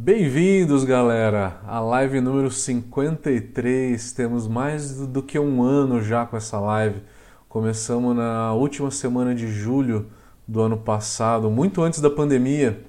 [0.00, 4.12] Bem-vindos, galera, à live número 53.
[4.12, 7.02] Temos mais do que um ano já com essa live.
[7.48, 10.06] Começamos na última semana de julho
[10.46, 12.80] do ano passado, muito antes da pandemia.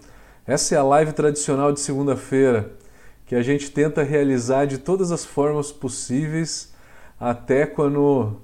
[0.46, 2.74] Essa é a live tradicional de segunda-feira,
[3.26, 6.76] que a gente tenta realizar de todas as formas possíveis,
[7.20, 8.40] até quando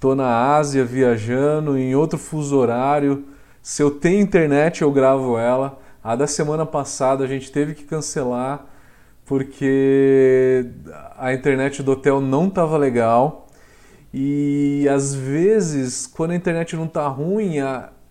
[0.00, 3.26] tô na Ásia viajando, em outro fuso horário.
[3.60, 7.84] Se eu tenho internet, eu gravo ela a da semana passada a gente teve que
[7.84, 8.66] cancelar
[9.24, 10.66] porque
[11.16, 13.46] a internet do hotel não estava legal.
[14.12, 17.54] E às vezes, quando a internet não está ruim,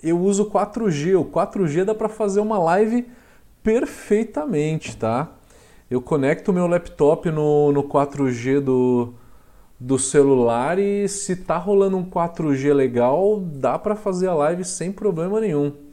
[0.01, 1.19] eu uso 4G.
[1.19, 3.07] O 4G dá para fazer uma live
[3.61, 5.29] perfeitamente, tá?
[5.89, 9.13] Eu conecto o meu laptop no, no 4G do,
[9.79, 14.91] do celular e se tá rolando um 4G legal, dá para fazer a live sem
[14.91, 15.90] problema nenhum.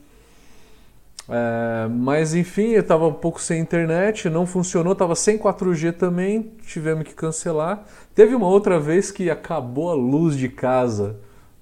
[1.28, 6.52] É, mas enfim, eu estava um pouco sem internet, não funcionou, estava sem 4G também,
[6.66, 7.84] tivemos que cancelar.
[8.14, 11.16] Teve uma outra vez que acabou a luz de casa.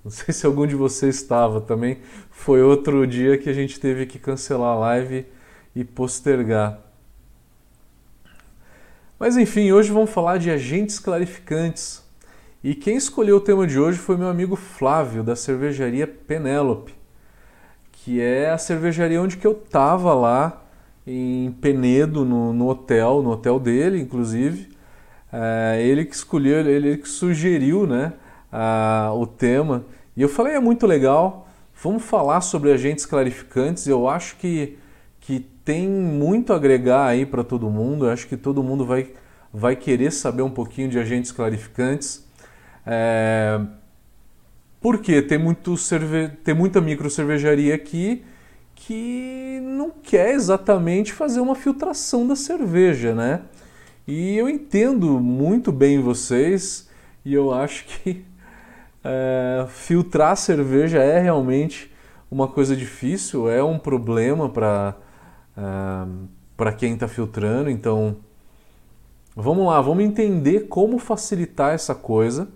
[0.05, 1.99] Não sei se algum de vocês estava também.
[2.31, 5.27] Foi outro dia que a gente teve que cancelar a live
[5.75, 6.79] e postergar.
[9.19, 12.05] Mas enfim, hoje vamos falar de agentes clarificantes.
[12.63, 16.96] E quem escolheu o tema de hoje foi meu amigo Flávio, da cervejaria Penélope
[18.07, 20.63] que é a cervejaria onde que eu tava lá
[21.05, 24.69] em Penedo, no, no hotel, no hotel dele, inclusive.
[25.33, 28.13] É, ele que escolheu, ele que sugeriu né,
[28.53, 29.85] a, o tema.
[30.17, 31.49] E eu falei, é muito legal,
[31.83, 33.89] vamos falar sobre agentes clarificantes.
[33.89, 34.79] Eu acho que,
[35.19, 38.07] que tem muito a agregar aí para todo mundo.
[38.07, 39.11] Eu acho que todo mundo vai,
[39.53, 42.25] vai querer saber um pouquinho de agentes clarificantes.
[42.87, 43.61] É,
[44.81, 46.29] porque tem, muito cerve...
[46.45, 48.25] tem muita micro cervejaria aqui
[48.75, 53.43] que não quer exatamente fazer uma filtração da cerveja, né?
[54.07, 56.89] E eu entendo muito bem vocês
[57.25, 58.25] e eu acho que
[59.03, 61.93] é, filtrar cerveja é realmente
[62.31, 64.95] uma coisa difícil, é um problema para
[65.57, 65.63] é,
[66.57, 67.69] para quem está filtrando.
[67.71, 68.17] Então,
[69.35, 72.49] vamos lá, vamos entender como facilitar essa coisa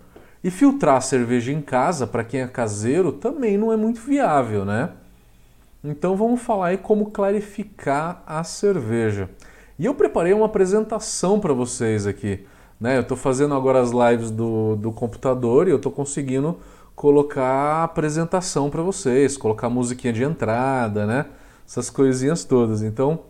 [0.43, 4.65] e filtrar a cerveja em casa, para quem é caseiro, também não é muito viável,
[4.65, 4.91] né?
[5.85, 9.29] Então vamos falar aí como clarificar a cerveja.
[9.79, 12.47] E eu preparei uma apresentação para vocês aqui.
[12.79, 12.97] Né?
[12.97, 16.59] Eu estou fazendo agora as lives do, do computador e eu estou conseguindo
[16.95, 21.27] colocar a apresentação para vocês, colocar musiquinha de entrada, né?
[21.67, 22.83] Essas coisinhas todas.
[22.83, 23.21] Então,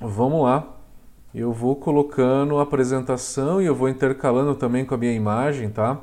[0.00, 0.77] vamos lá
[1.34, 5.98] eu vou colocando a apresentação e eu vou intercalando também com a minha imagem, tá?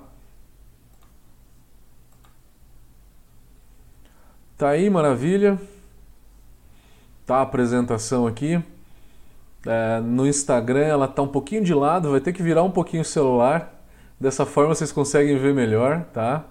[4.58, 5.59] Tá aí, maravilha.
[7.25, 8.64] Tá a apresentação aqui.
[9.66, 13.02] É, no Instagram ela tá um pouquinho de lado, vai ter que virar um pouquinho
[13.02, 13.74] o celular.
[14.19, 16.46] Dessa forma vocês conseguem ver melhor, tá?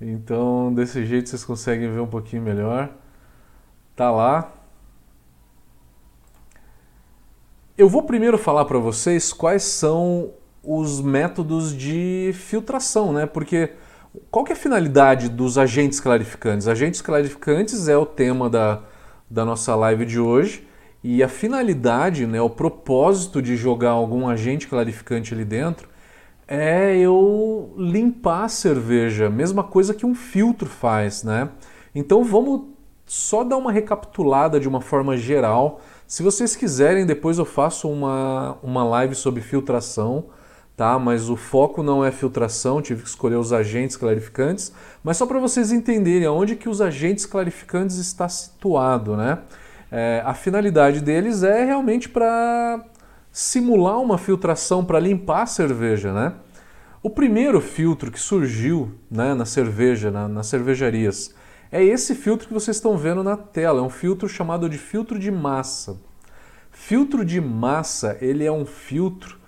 [0.00, 2.88] Então, desse jeito vocês conseguem ver um pouquinho melhor.
[3.96, 4.52] Tá lá.
[7.78, 10.32] Eu vou primeiro falar para vocês quais são
[10.64, 13.24] os métodos de filtração, né?
[13.24, 13.70] Porque
[14.32, 16.66] qual é a finalidade dos agentes clarificantes?
[16.66, 18.82] Agentes clarificantes é o tema da,
[19.30, 20.66] da nossa live de hoje
[21.04, 25.88] e a finalidade, né, o propósito de jogar algum agente clarificante ali dentro
[26.48, 31.48] é eu limpar a cerveja, mesma coisa que um filtro faz, né?
[31.94, 32.62] Então vamos
[33.06, 38.56] só dar uma recapitulada de uma forma geral se vocês quiserem, depois eu faço uma,
[38.62, 40.24] uma live sobre filtração,
[40.74, 40.98] tá?
[40.98, 44.72] Mas o foco não é filtração, tive que escolher os agentes clarificantes,
[45.04, 49.40] mas só para vocês entenderem aonde que os agentes clarificantes está situado, né?
[49.92, 52.82] É, a finalidade deles é realmente para
[53.30, 56.32] simular uma filtração para limpar a cerveja, né?
[57.02, 61.34] O primeiro filtro que surgiu né, na cerveja, na, nas cervejarias,
[61.70, 65.18] é esse filtro que vocês estão vendo na tela, é um filtro chamado de filtro
[65.18, 65.98] de massa.
[66.70, 69.38] Filtro de massa, ele é um filtro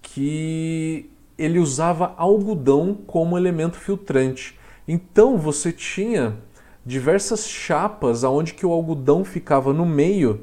[0.00, 4.58] que ele usava algodão como elemento filtrante.
[4.88, 6.36] Então você tinha
[6.84, 10.42] diversas chapas aonde que o algodão ficava no meio,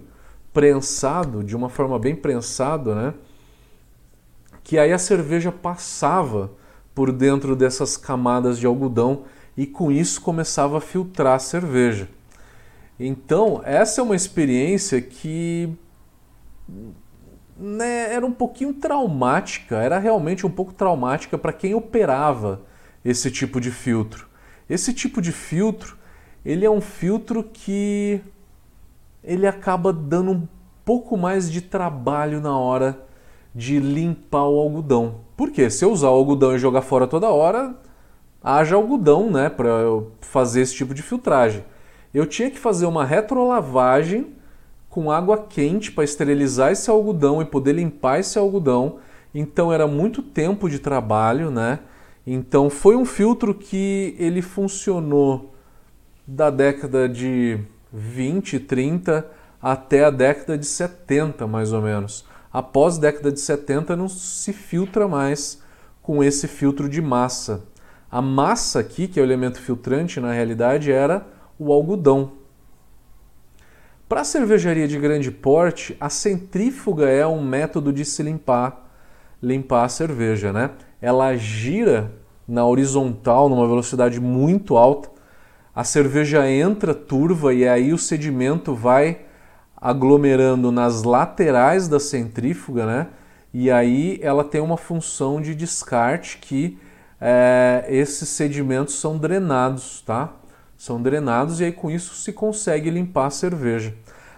[0.54, 3.14] prensado, de uma forma bem prensado, né?
[4.64, 6.52] Que aí a cerveja passava
[6.94, 9.24] por dentro dessas camadas de algodão
[9.56, 12.10] e com isso começava a filtrar a cerveja.
[13.00, 15.70] Então, essa é uma experiência que
[17.58, 22.62] né, era um pouquinho traumática, era realmente um pouco traumática para quem operava
[23.04, 24.28] esse tipo de filtro.
[24.70, 25.98] Esse tipo de filtro,
[26.46, 28.22] ele é um filtro que
[29.24, 30.48] ele acaba dando um
[30.84, 33.06] pouco mais de trabalho na hora
[33.54, 35.22] de limpar o algodão.
[35.38, 37.76] Porque se eu usar o algodão e jogar fora toda hora,
[38.44, 39.72] haja algodão, né, para
[40.22, 41.64] fazer esse tipo de filtragem.
[42.14, 44.34] Eu tinha que fazer uma retrolavagem
[44.90, 48.98] com água quente para esterilizar esse algodão e poder limpar esse algodão.
[49.34, 51.80] Então era muito tempo de trabalho, né?
[52.28, 55.54] Então foi um filtro que ele funcionou
[56.28, 57.60] da década de
[57.92, 59.26] 20, 30
[59.62, 62.26] até a década de 70, mais ou menos.
[62.52, 65.62] Após a década de 70 não se filtra mais
[66.02, 67.64] com esse filtro de massa.
[68.14, 71.26] A massa aqui, que é o elemento filtrante, na realidade era
[71.58, 72.34] o algodão.
[74.08, 78.88] Para a cervejaria de grande porte, a centrífuga é um método de se limpar,
[79.42, 80.70] limpar a cerveja, né?
[81.02, 82.12] Ela gira
[82.48, 85.10] na horizontal numa velocidade muito alta.
[85.74, 89.22] A cerveja entra turva e aí o sedimento vai
[89.76, 93.08] aglomerando nas laterais da centrífuga, né?
[93.52, 96.78] E aí ela tem uma função de descarte que
[97.26, 100.34] é, esses sedimentos são drenados, tá?
[100.78, 103.96] São drenados e aí com isso se consegue limpar a cerveja.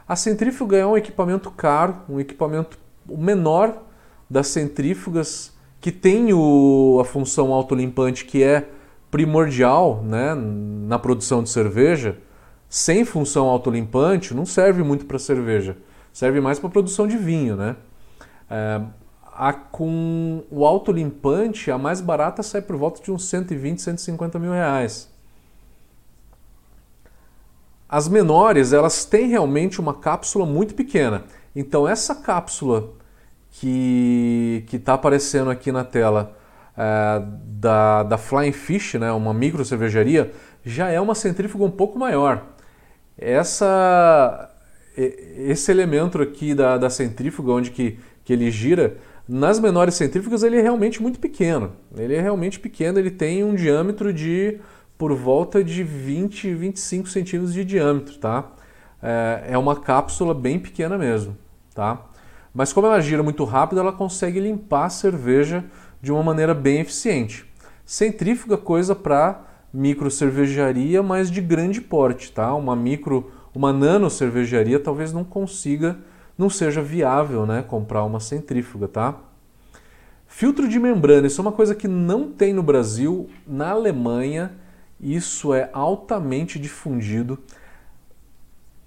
[0.07, 2.77] A centrífuga é um equipamento caro, um equipamento
[3.07, 3.81] menor
[4.29, 5.51] das centrífugas
[5.81, 8.69] que tem o, a função autolimpante que é
[9.09, 12.19] primordial né, na produção de cerveja.
[12.69, 15.75] Sem função autolimpante não serve muito para cerveja,
[16.13, 17.55] serve mais para produção de vinho.
[17.55, 17.75] Né?
[18.47, 18.81] É,
[19.35, 24.51] a, com o autolimpante, a mais barata sai por volta de uns 120, 150 mil
[24.51, 25.13] reais.
[27.87, 31.25] As menores, elas têm realmente uma cápsula muito pequena.
[31.55, 32.93] Então essa cápsula
[33.51, 36.35] que está aparecendo aqui na tela
[36.77, 40.33] é, da, da Flying Fish, né, uma micro cervejaria,
[40.63, 42.43] já é uma centrífuga um pouco maior.
[43.17, 44.49] Essa,
[44.97, 48.97] esse elemento aqui da, da centrífuga, onde que, que ele gira,
[49.27, 51.73] nas menores centrífugas ele é realmente muito pequeno.
[51.97, 54.59] Ele é realmente pequeno, ele tem um diâmetro de
[54.97, 58.51] por volta de 20, 25 centímetros de diâmetro, tá?
[59.01, 61.35] É, é uma cápsula bem pequena mesmo,
[61.73, 62.05] tá?
[62.53, 65.65] Mas como ela gira muito rápido, ela consegue limpar a cerveja
[66.01, 67.45] de uma maneira bem eficiente.
[67.85, 69.41] Centrífuga coisa para
[69.73, 72.55] micro cervejaria, mas de grande porte, tá?
[72.55, 75.97] Uma micro, uma nano cervejaria talvez não consiga,
[76.37, 79.15] não seja viável, né, comprar uma centrífuga, tá?
[80.27, 84.51] Filtro de membrana, isso é uma coisa que não tem no Brasil, na Alemanha
[84.99, 87.37] isso é altamente difundido.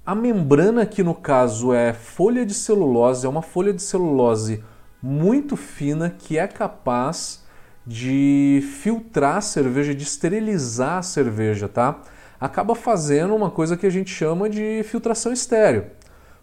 [0.05, 4.65] A membrana aqui no caso é folha de celulose, é uma folha de celulose
[5.03, 7.45] muito fina que é capaz
[7.87, 12.01] de filtrar a cerveja, de esterilizar a cerveja, tá?
[12.41, 15.87] Acaba fazendo uma coisa que a gente chama de filtração estéreo,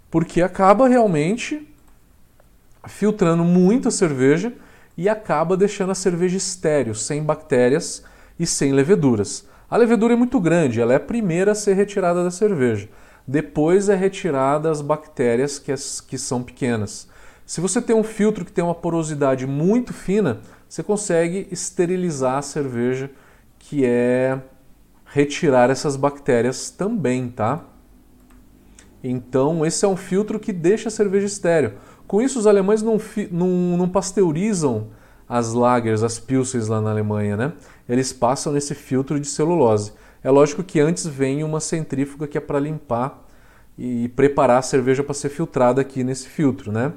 [0.09, 1.67] porque acaba realmente
[2.87, 4.53] filtrando muito a cerveja
[4.97, 8.03] e acaba deixando a cerveja estéreo, sem bactérias
[8.39, 9.47] e sem leveduras.
[9.69, 12.87] A levedura é muito grande, ela é a primeira a ser retirada da cerveja.
[13.27, 17.09] Depois é retirada as bactérias que, as, que são pequenas.
[17.45, 22.41] Se você tem um filtro que tem uma porosidade muito fina, você consegue esterilizar a
[22.41, 23.09] cerveja,
[23.57, 24.39] que é
[25.05, 27.63] retirar essas bactérias também, tá?
[29.07, 31.73] Então, esse é um filtro que deixa a cerveja estéreo.
[32.07, 32.97] Com isso, os alemães não,
[33.31, 34.87] não, não pasteurizam
[35.29, 37.53] as lagers, as pilsens lá na Alemanha, né?
[37.87, 39.93] Eles passam nesse filtro de celulose.
[40.23, 43.23] É lógico que antes vem uma centrífuga que é para limpar
[43.77, 46.91] e preparar a cerveja para ser filtrada aqui nesse filtro, né?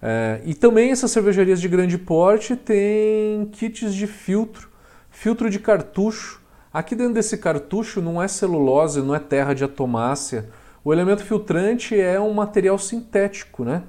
[0.00, 4.68] É, e também essas cervejarias de grande porte têm kits de filtro,
[5.10, 6.40] filtro de cartucho.
[6.72, 10.48] Aqui dentro desse cartucho não é celulose, não é terra de atomácea.
[10.86, 13.82] O elemento filtrante é um material sintético, né?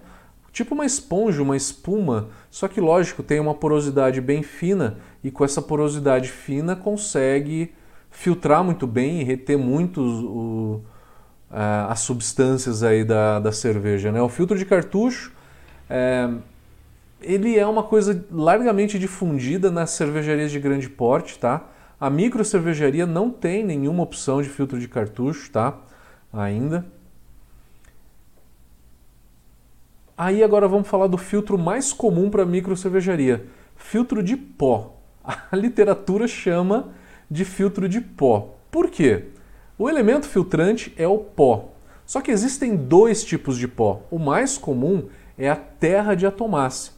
[0.51, 5.45] Tipo uma esponja, uma espuma, só que lógico, tem uma porosidade bem fina e com
[5.45, 7.71] essa porosidade fina consegue
[8.09, 10.83] filtrar muito bem e reter muito o,
[11.51, 14.11] as substâncias aí da, da cerveja.
[14.11, 14.19] Né?
[14.19, 15.31] O filtro de cartucho
[15.87, 16.27] é,
[17.21, 21.63] ele é uma coisa largamente difundida nas cervejarias de grande porte, tá?
[21.99, 25.77] A micro cervejaria não tem nenhuma opção de filtro de cartucho, tá?
[26.37, 26.85] Ainda.
[30.15, 34.95] Aí agora vamos falar do filtro mais comum para micro cervejaria, filtro de pó.
[35.23, 36.89] A literatura chama
[37.29, 38.55] de filtro de pó.
[38.71, 39.25] Por quê?
[39.77, 41.71] O elemento filtrante é o pó.
[42.05, 44.01] Só que existem dois tipos de pó.
[44.09, 46.93] O mais comum é a terra de atomácia.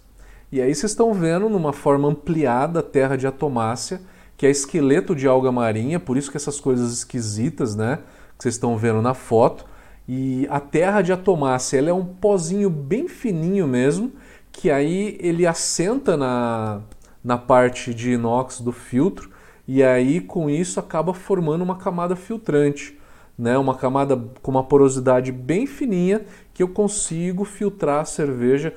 [0.52, 4.02] E aí vocês estão vendo numa forma ampliada a terra de atomácia,
[4.38, 8.00] que é esqueleto de alga marinha, por isso que essas coisas esquisitas, né,
[8.40, 9.66] que vocês estão vendo na foto.
[10.08, 14.14] E a terra de atomácia ela é um pozinho bem fininho mesmo,
[14.50, 16.80] que aí ele assenta na,
[17.22, 19.30] na parte de inox do filtro
[19.68, 22.98] e aí com isso acaba formando uma camada filtrante,
[23.38, 23.58] né?
[23.58, 26.22] uma camada com uma porosidade bem fininha
[26.54, 28.74] que eu consigo filtrar a cerveja.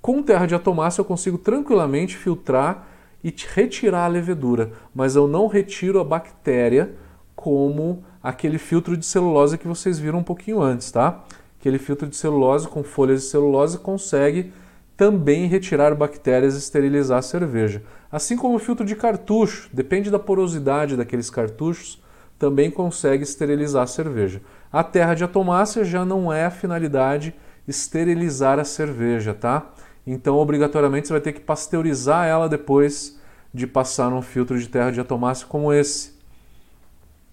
[0.00, 2.88] Com terra de atomácia eu consigo tranquilamente filtrar
[3.22, 6.94] e retirar a levedura, mas eu não retiro a bactéria
[7.36, 11.22] como aquele filtro de celulose que vocês viram um pouquinho antes, tá?
[11.60, 14.52] Aquele filtro de celulose com folhas de celulose consegue
[14.96, 17.82] também retirar bactérias e esterilizar a cerveja.
[18.10, 22.02] Assim como o filtro de cartucho, depende da porosidade daqueles cartuchos,
[22.38, 24.40] também consegue esterilizar a cerveja.
[24.72, 27.34] A terra de atomácia já não é a finalidade
[27.68, 29.72] esterilizar a cerveja, tá?
[30.06, 33.18] Então, obrigatoriamente, você vai ter que pasteurizar ela depois
[33.52, 36.15] de passar num filtro de terra de atomácia como esse.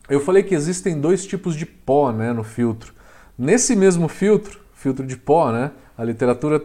[0.09, 2.93] Eu falei que existem dois tipos de pó né, no filtro.
[3.37, 6.61] Nesse mesmo filtro, filtro de pó, né, a literatura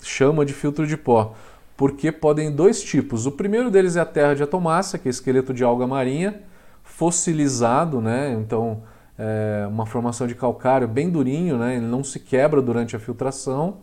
[0.00, 1.34] chama de filtro de pó,
[1.76, 3.26] porque podem dois tipos.
[3.26, 6.42] O primeiro deles é a terra de atomácia, que é esqueleto de alga marinha,
[6.84, 8.82] fossilizado, né, então
[9.18, 13.78] é uma formação de calcário bem durinho, né, ele não se quebra durante a filtração.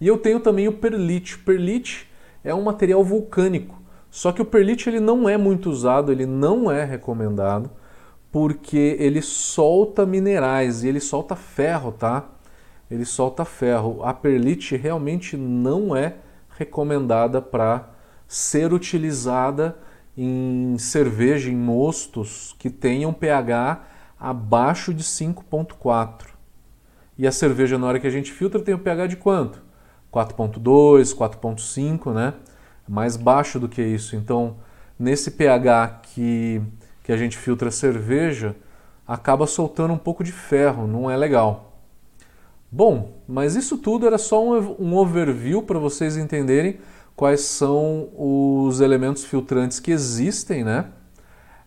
[0.00, 1.38] E eu tenho também o perlite.
[1.38, 2.08] Perlite
[2.42, 3.79] é um material vulcânico,
[4.10, 7.70] só que o perlite ele não é muito usado, ele não é recomendado,
[8.32, 12.28] porque ele solta minerais e ele solta ferro, tá?
[12.90, 14.02] Ele solta ferro.
[14.02, 16.16] A perlite realmente não é
[16.58, 17.88] recomendada para
[18.26, 19.78] ser utilizada
[20.16, 23.84] em cerveja, em mostos que tenham pH
[24.18, 26.26] abaixo de 5.4.
[27.16, 29.62] E a cerveja, na hora que a gente filtra, tem o pH de quanto?
[30.12, 32.34] 4.2, 4.5, né?
[32.90, 34.16] Mais baixo do que isso.
[34.16, 34.56] Então,
[34.98, 36.60] nesse pH que,
[37.04, 38.56] que a gente filtra a cerveja,
[39.06, 41.78] acaba soltando um pouco de ferro, não é legal.
[42.70, 46.80] Bom, mas isso tudo era só um, um overview para vocês entenderem
[47.14, 50.86] quais são os elementos filtrantes que existem, né?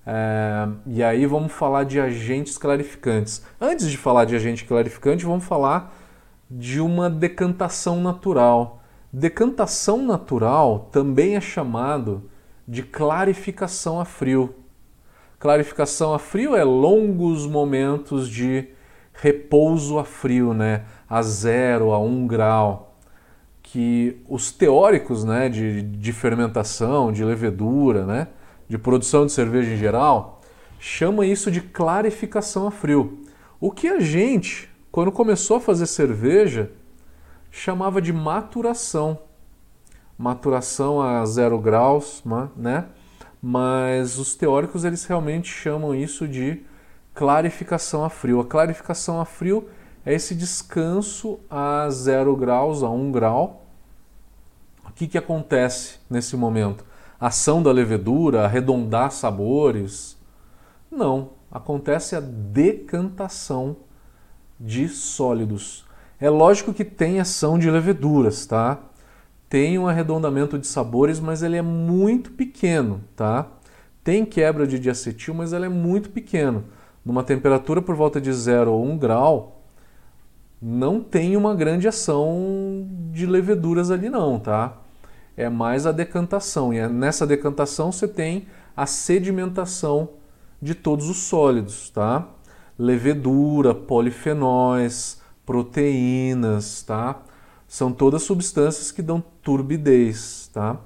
[0.06, 3.42] É, e aí vamos falar de agentes clarificantes.
[3.62, 5.96] Antes de falar de agente clarificante, vamos falar
[6.52, 8.83] de uma decantação natural.
[9.16, 12.32] Decantação natural também é chamado
[12.68, 14.56] de clarificação a frio.
[15.38, 18.70] Clarificação a frio é longos momentos de
[19.14, 20.86] repouso a frio, né?
[21.08, 22.98] a zero, a um grau.
[23.62, 28.30] Que os teóricos né, de, de fermentação, de levedura, né,
[28.68, 30.42] de produção de cerveja em geral,
[30.80, 33.20] chamam isso de clarificação a frio.
[33.62, 36.72] O que a gente, quando começou a fazer cerveja,
[37.54, 39.20] chamava de maturação.
[40.18, 42.24] Maturação a zero graus,
[42.56, 42.88] né?
[43.40, 46.64] Mas os teóricos eles realmente chamam isso de
[47.14, 48.40] clarificação a frio.
[48.40, 49.70] A clarificação a frio
[50.04, 53.66] é esse descanso a zero graus, a um grau.
[54.84, 56.84] O que, que acontece nesse momento?
[57.20, 60.18] Ação da levedura, arredondar sabores?
[60.90, 63.78] Não, acontece a decantação
[64.60, 65.83] de sólidos.
[66.24, 68.80] É lógico que tem ação de leveduras, tá?
[69.50, 73.46] Tem um arredondamento de sabores, mas ele é muito pequeno, tá?
[74.06, 76.64] Tem quebra de diacetil, mas ela é muito pequeno.
[77.04, 79.64] Numa temperatura por volta de 0 ou 1 um grau,
[80.62, 84.78] não tem uma grande ação de leveduras ali não, tá?
[85.36, 86.74] É mais a decantação.
[86.74, 90.08] E é nessa decantação você tem a sedimentação
[90.62, 92.30] de todos os sólidos, tá?
[92.78, 97.22] levedura, polifenóis, proteínas, tá?
[97.68, 100.80] São todas substâncias que dão turbidez, tá?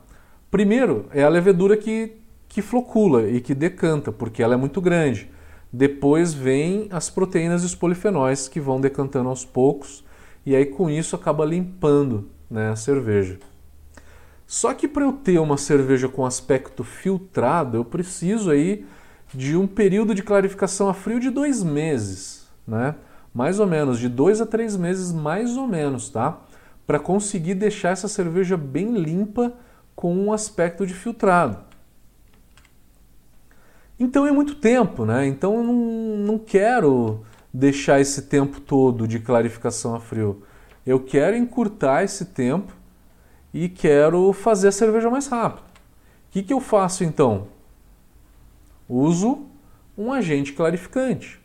[0.50, 2.14] Primeiro é a levedura que,
[2.48, 5.30] que flocula e que decanta, porque ela é muito grande.
[5.72, 10.04] Depois vem as proteínas e os polifenóis que vão decantando aos poucos
[10.46, 13.38] e aí com isso acaba limpando né, a cerveja.
[14.46, 18.86] Só que para eu ter uma cerveja com aspecto filtrado, eu preciso aí
[19.34, 22.96] de um período de clarificação a frio de dois meses, né?
[23.38, 26.40] Mais ou menos, de dois a três meses, mais ou menos, tá?
[26.88, 29.54] Para conseguir deixar essa cerveja bem limpa
[29.96, 31.60] com um aspecto de filtrado.
[34.00, 35.28] Então é muito tempo, né?
[35.28, 40.42] Então eu não, não quero deixar esse tempo todo de clarificação a frio.
[40.84, 42.74] Eu quero encurtar esse tempo
[43.54, 45.62] e quero fazer a cerveja mais rápido.
[45.62, 47.50] O que, que eu faço então?
[48.90, 49.46] uso
[49.96, 51.40] um agente clarificante.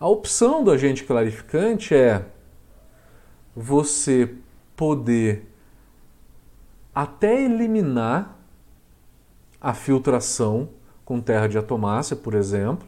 [0.00, 2.24] A opção do agente clarificante é
[3.54, 4.32] você
[4.76, 5.52] poder
[6.94, 8.38] até eliminar
[9.60, 10.68] a filtração
[11.04, 12.86] com terra de atomácia, por exemplo,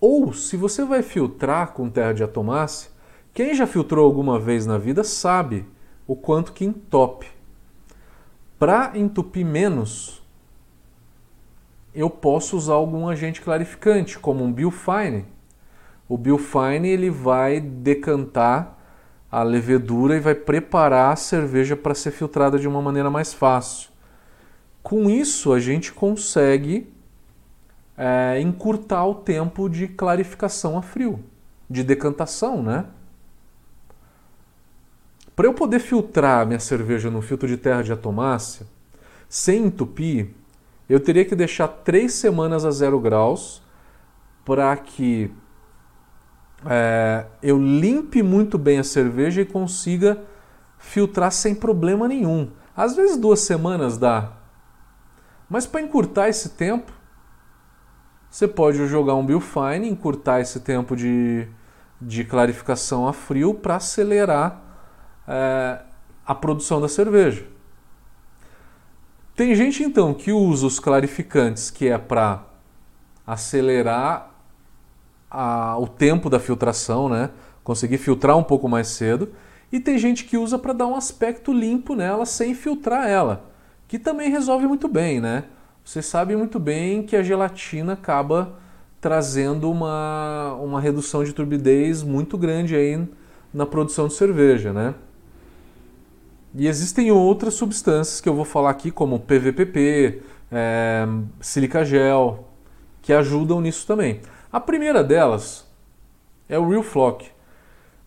[0.00, 2.90] Ou se você vai filtrar com terra de atomácia,
[3.32, 5.66] quem já filtrou alguma vez na vida sabe
[6.06, 7.26] o quanto que entope.
[8.58, 10.22] Para entupir menos,
[11.94, 15.33] eu posso usar algum agente clarificante, como um Biofine.
[16.08, 18.78] O Biofine ele vai decantar
[19.30, 23.90] a levedura e vai preparar a cerveja para ser filtrada de uma maneira mais fácil.
[24.82, 26.92] Com isso, a gente consegue
[27.96, 31.24] é, encurtar o tempo de clarificação a frio,
[31.68, 32.86] de decantação, né?
[35.34, 38.66] Para eu poder filtrar minha cerveja no filtro de terra de atomácia,
[39.28, 40.28] sem entupir,
[40.88, 43.60] eu teria que deixar três semanas a zero graus
[44.44, 45.32] para que
[46.68, 50.18] é, eu limpe muito bem a cerveja e consiga
[50.78, 52.50] filtrar sem problema nenhum.
[52.76, 54.32] Às vezes duas semanas dá,
[55.48, 56.92] mas para encurtar esse tempo,
[58.28, 61.46] você pode jogar um Biofine, encurtar esse tempo de,
[62.00, 64.60] de clarificação a frio para acelerar
[65.28, 65.78] é,
[66.26, 67.46] a produção da cerveja.
[69.36, 72.44] Tem gente então que usa os clarificantes que é para
[73.26, 74.33] acelerar
[75.34, 77.30] a, o tempo da filtração, né?
[77.64, 79.30] conseguir filtrar um pouco mais cedo.
[79.72, 83.50] E tem gente que usa para dar um aspecto limpo nela sem filtrar ela,
[83.88, 85.44] que também resolve muito bem, né?
[85.84, 88.58] Você sabe muito bem que a gelatina acaba
[89.00, 93.06] trazendo uma, uma redução de turbidez muito grande aí
[93.52, 94.94] na produção de cerveja, né?
[96.54, 100.22] E existem outras substâncias que eu vou falar aqui, como PVPP,
[100.52, 101.04] é,
[101.40, 102.48] silica gel,
[103.02, 104.20] que ajudam nisso também.
[104.54, 105.66] A primeira delas
[106.48, 107.28] é o Real Flock.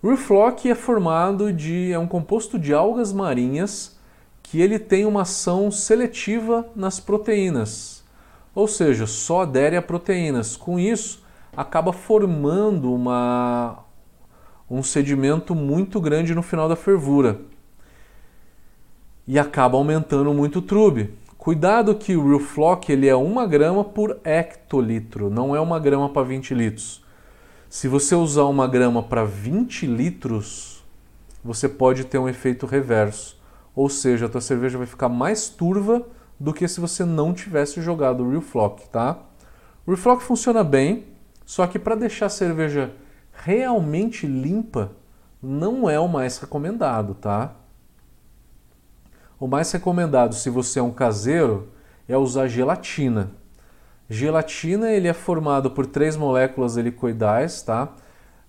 [0.01, 3.99] O Real Flock é formado de é um composto de algas marinhas
[4.41, 8.01] que ele tem uma ação seletiva nas proteínas,
[8.55, 10.55] ou seja, só adere a proteínas.
[10.55, 11.21] Com isso,
[11.53, 13.79] acaba formando uma,
[14.71, 17.41] um sedimento muito grande no final da fervura
[19.27, 21.13] e acaba aumentando muito o trube.
[21.47, 26.09] Cuidado que o Real Flock ele é 1 grama por hectolitro, não é 1 grama
[26.09, 27.01] para 20 litros.
[27.69, 30.83] Se você usar 1 grama para 20 litros,
[31.41, 33.39] você pode ter um efeito reverso
[33.73, 36.05] ou seja, a tua cerveja vai ficar mais turva
[36.37, 39.17] do que se você não tivesse jogado o Real Flock, tá?
[39.85, 41.05] O Real Flock funciona bem,
[41.45, 42.91] só que para deixar a cerveja
[43.31, 44.91] realmente limpa,
[45.41, 47.55] não é o mais recomendado, tá?
[49.39, 51.67] O mais recomendado, se você é um caseiro,
[52.07, 53.31] é usar gelatina.
[54.09, 57.93] Gelatina ele é formado por três moléculas helicoidais, tá?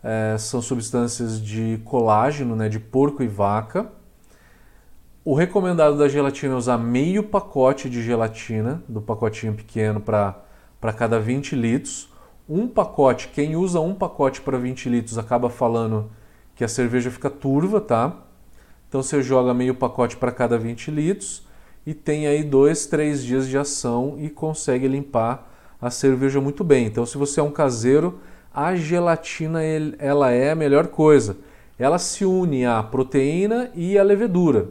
[0.02, 3.92] É, são substâncias de colágeno, né, de porco e vaca.
[5.22, 10.42] O recomendado da gelatina é usar meio pacote de gelatina, do pacotinho pequeno para
[10.96, 12.08] cada 20 litros.
[12.48, 16.10] Um pacote, quem usa um pacote para 20 litros acaba falando
[16.54, 18.16] que a cerveja fica turva, tá?
[18.88, 21.46] Então você joga meio pacote para cada 20 litros
[21.86, 26.86] e tem aí dois, três dias de ação e consegue limpar a cerveja muito bem.
[26.86, 28.18] Então se você é um caseiro,
[28.52, 29.60] a gelatina
[29.98, 31.36] ela é a melhor coisa.
[31.78, 34.68] Ela se une à proteína e à levedura.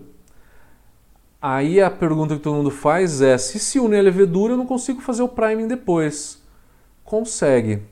[1.41, 4.65] Aí a pergunta que todo mundo faz é: se se une a levedura, eu não
[4.65, 6.41] consigo fazer o priming depois?
[7.03, 7.83] Consegue.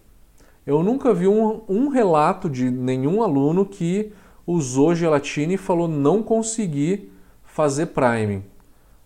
[0.65, 4.11] Eu nunca vi um, um relato de nenhum aluno que
[4.45, 7.11] usou gelatina e falou não consegui
[7.43, 8.43] fazer priming.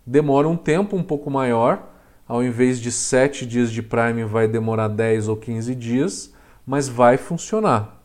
[0.05, 1.87] Demora um tempo um pouco maior,
[2.27, 6.33] ao invés de 7 dias de priming vai demorar 10 ou 15 dias,
[6.65, 8.01] mas vai funcionar.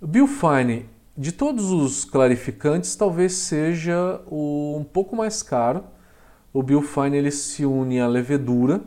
[0.00, 5.84] O Biofine de todos os clarificantes, talvez seja o um pouco mais caro.
[6.52, 8.80] O Biofine ele se une à levedura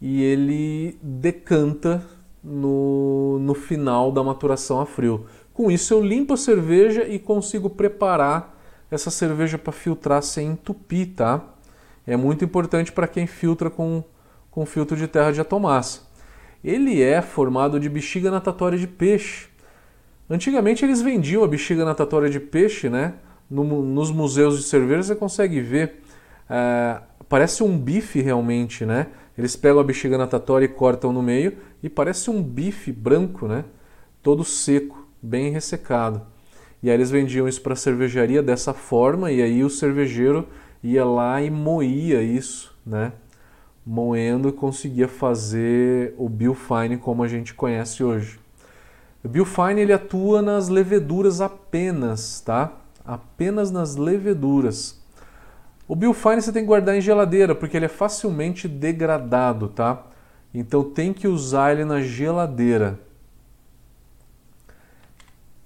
[0.00, 2.02] e ele decanta
[2.44, 5.26] no, no final da maturação a frio.
[5.54, 8.54] Com isso eu limpo a cerveja e consigo preparar
[8.90, 11.42] essa cerveja para filtrar sem entupir, tá?
[12.06, 14.04] É muito importante para quem filtra com,
[14.50, 16.02] com filtro de terra de atomassa.
[16.62, 19.48] Ele é formado de bexiga natatória de peixe.
[20.28, 23.14] Antigamente eles vendiam a bexiga natatória de peixe, né?
[23.50, 26.02] No, nos museus de cerveja você consegue ver.
[26.48, 29.06] É, parece um bife realmente, né?
[29.36, 33.64] Eles pegam a bexiga natatória e cortam no meio e parece um bife branco, né?
[34.22, 36.22] Todo seco, bem ressecado.
[36.82, 40.46] E aí eles vendiam isso para a cervejaria dessa forma e aí o cervejeiro
[40.82, 43.12] ia lá e moía isso, né?
[43.84, 48.38] Moendo conseguia fazer o Biofine como a gente conhece hoje.
[49.24, 52.72] O Biofine ele atua nas leveduras apenas, tá?
[53.04, 55.02] Apenas nas leveduras.
[55.86, 60.06] O Biofine você tem que guardar em geladeira porque ele é facilmente degradado, tá?
[60.52, 62.98] Então tem que usar ele na geladeira.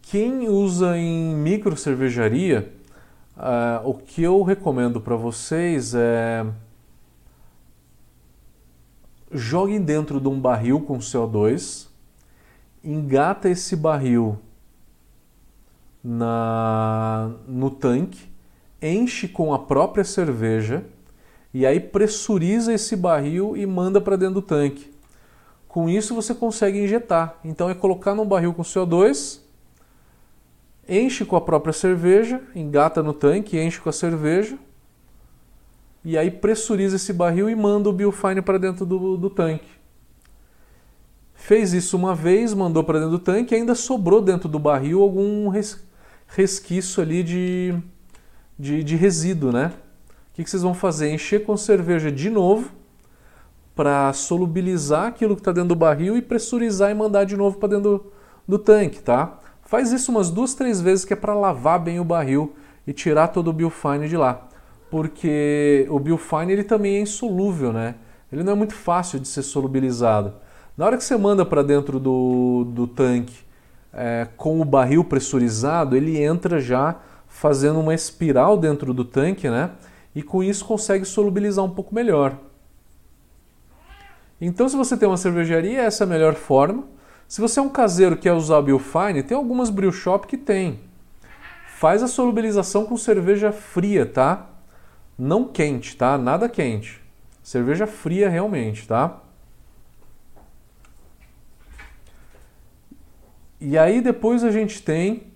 [0.03, 2.73] Quem usa em micro cervejaria,
[3.37, 6.47] uh, o que eu recomendo para vocês é
[9.31, 11.87] joguem dentro de um barril com CO2,
[12.83, 14.39] engata esse barril
[16.03, 18.28] na, no tanque,
[18.81, 20.85] enche com a própria cerveja
[21.53, 24.93] e aí pressuriza esse barril e manda para dentro do tanque.
[25.67, 27.39] Com isso você consegue injetar.
[27.45, 29.41] Então é colocar num barril com CO2
[30.89, 34.59] enche com a própria cerveja, engata no tanque, enche com a cerveja,
[36.03, 39.69] e aí pressuriza esse barril e manda o Biofine para dentro do, do tanque.
[41.35, 45.49] Fez isso uma vez, mandou para dentro do tanque ainda sobrou dentro do barril algum
[45.49, 45.85] res,
[46.27, 47.75] resquício ali de,
[48.59, 49.73] de, de resíduo, né?
[50.31, 51.13] O que, que vocês vão fazer?
[51.13, 52.71] Encher com cerveja de novo
[53.75, 57.69] para solubilizar aquilo que está dentro do barril e pressurizar e mandar de novo para
[57.69, 58.13] dentro do,
[58.47, 59.39] do tanque, tá?
[59.63, 62.55] Faz isso umas duas, três vezes que é para lavar bem o barril
[62.87, 64.49] e tirar todo o biofine de lá.
[64.91, 67.95] Porque o biofine ele também é insolúvel, né?
[68.33, 70.33] Ele não é muito fácil de ser solubilizado.
[70.77, 73.37] Na hora que você manda para dentro do, do tanque
[73.93, 76.97] é, com o barril pressurizado, ele entra já
[77.39, 79.71] fazendo uma espiral dentro do tanque, né?
[80.13, 82.37] E com isso consegue solubilizar um pouco melhor.
[84.41, 86.85] Então, se você tem uma cervejaria, essa é a melhor forma.
[87.29, 90.81] Se você é um caseiro que quer usar Biofine, tem algumas brew shop que tem.
[91.77, 94.47] Faz a solubilização com cerveja fria, tá?
[95.17, 96.19] Não quente, tá?
[96.19, 97.01] Nada quente.
[97.41, 99.21] Cerveja fria realmente, tá?
[103.61, 105.29] E aí depois a gente tem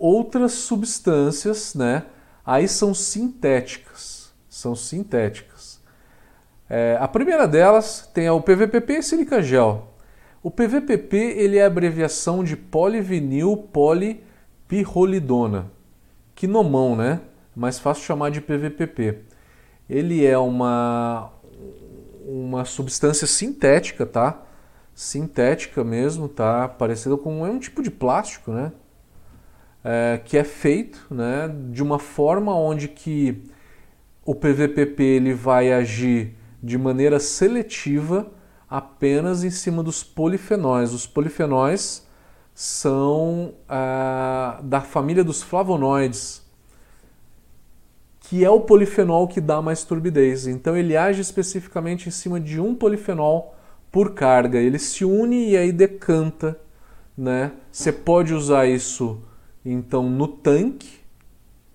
[0.00, 2.06] outras substâncias, né?
[2.44, 4.32] Aí são sintéticas.
[4.48, 5.78] São sintéticas.
[6.68, 9.88] É, a primeira delas tem o PVPP e silica gel.
[10.42, 15.70] O PVPP ele é abreviação de polivinil polipirrolidona.
[16.34, 17.20] Que nomão, né?
[17.54, 19.18] Mais fácil chamar de PVPP.
[19.88, 21.30] Ele é uma,
[22.24, 24.40] uma substância sintética, tá?
[24.94, 26.66] Sintética mesmo, tá?
[26.68, 28.72] Parecida com é um tipo de plástico, né?
[29.82, 31.50] É, que é feito, né?
[31.70, 33.42] De uma forma onde que
[34.24, 38.30] o PVPP ele vai agir de maneira seletiva
[38.68, 40.92] apenas em cima dos polifenóis.
[40.92, 42.06] Os polifenóis
[42.54, 46.42] são ah, da família dos flavonoides,
[48.20, 50.46] que é o polifenol que dá mais turbidez.
[50.46, 53.56] Então ele age especificamente em cima de um polifenol
[53.90, 54.58] por carga.
[54.58, 56.56] Ele se une e aí decanta.
[57.16, 57.52] Né?
[57.72, 59.20] Você pode usar isso
[59.64, 61.00] então no tanque,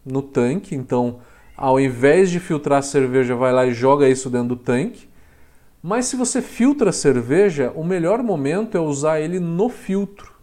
[0.05, 0.75] no tanque.
[0.75, 1.19] Então,
[1.55, 5.07] ao invés de filtrar a cerveja, vai lá e joga isso dentro do tanque.
[5.81, 10.33] Mas se você filtra a cerveja, o melhor momento é usar ele no filtro,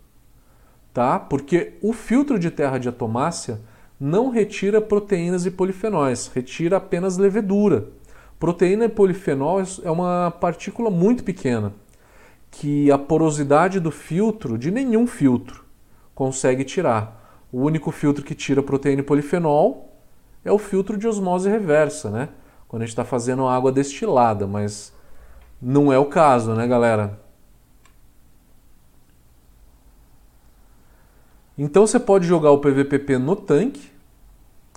[0.95, 1.19] tá?
[1.19, 3.61] Porque o filtro de terra de atomácia
[3.99, 7.89] não retira proteínas e polifenóis, retira apenas levedura.
[8.39, 11.73] Proteína e polifenol é uma partícula muito pequena
[12.53, 15.65] que a porosidade do filtro, de nenhum filtro,
[16.15, 17.22] consegue tirar.
[17.53, 19.95] O único filtro que tira proteína e polifenol
[20.43, 22.31] é o filtro de osmose reversa, né?
[22.67, 24.93] Quando a gente está fazendo água destilada, mas
[25.61, 27.21] não é o caso, né, galera?
[31.57, 33.93] Então você pode jogar o PVPP no tanque,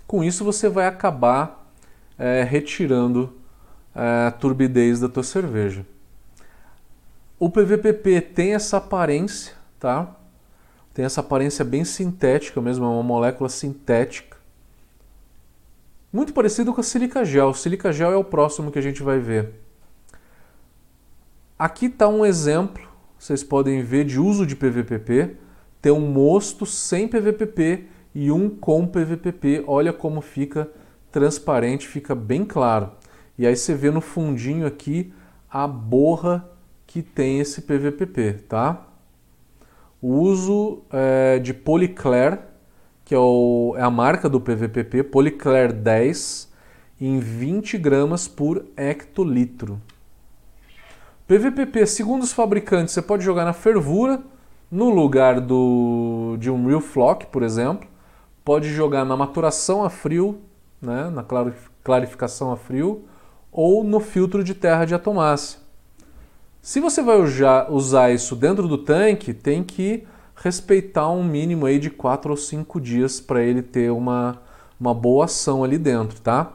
[0.05, 1.71] com isso você vai acabar
[2.19, 3.33] é, retirando
[3.95, 5.85] é, a turbidez da tua cerveja.
[7.39, 10.14] O PVPP tem essa aparência, tá?
[10.95, 14.37] Tem essa aparência bem sintética mesmo, é uma molécula sintética.
[16.11, 17.49] Muito parecido com a silica gel.
[17.49, 19.55] O silica gel é o próximo que a gente vai ver.
[21.59, 22.87] Aqui está um exemplo,
[23.19, 25.35] vocês podem ver, de uso de PVPP.
[25.81, 29.65] Tem um mosto sem PVPP e um com PVPP.
[29.67, 30.71] Olha como fica
[31.11, 32.91] transparente, fica bem claro.
[33.37, 35.13] E aí você vê no fundinho aqui
[35.49, 36.49] a borra
[36.87, 38.94] que tem esse PVPP, tá?
[40.01, 42.39] O uso é, de Polyclair,
[43.03, 46.51] que é, o, é, a marca do PVPP, Polyclair 10,
[46.99, 49.81] em 20 gramas por hectolitro.
[51.27, 54.21] PVPP, segundo os fabricantes, você pode jogar na fervura,
[54.69, 57.87] no lugar do, de um Real Flock, por exemplo.
[58.43, 60.41] Pode jogar na maturação a frio,
[60.81, 61.25] né, na
[61.83, 63.05] clarificação a frio,
[63.51, 65.64] ou no filtro de terra de atomácia.
[66.65, 67.17] Se você vai
[67.69, 70.03] usar isso dentro do tanque, tem que
[70.35, 74.41] respeitar um mínimo aí de 4 ou 5 dias para ele ter uma,
[74.79, 76.53] uma boa ação ali dentro, tá?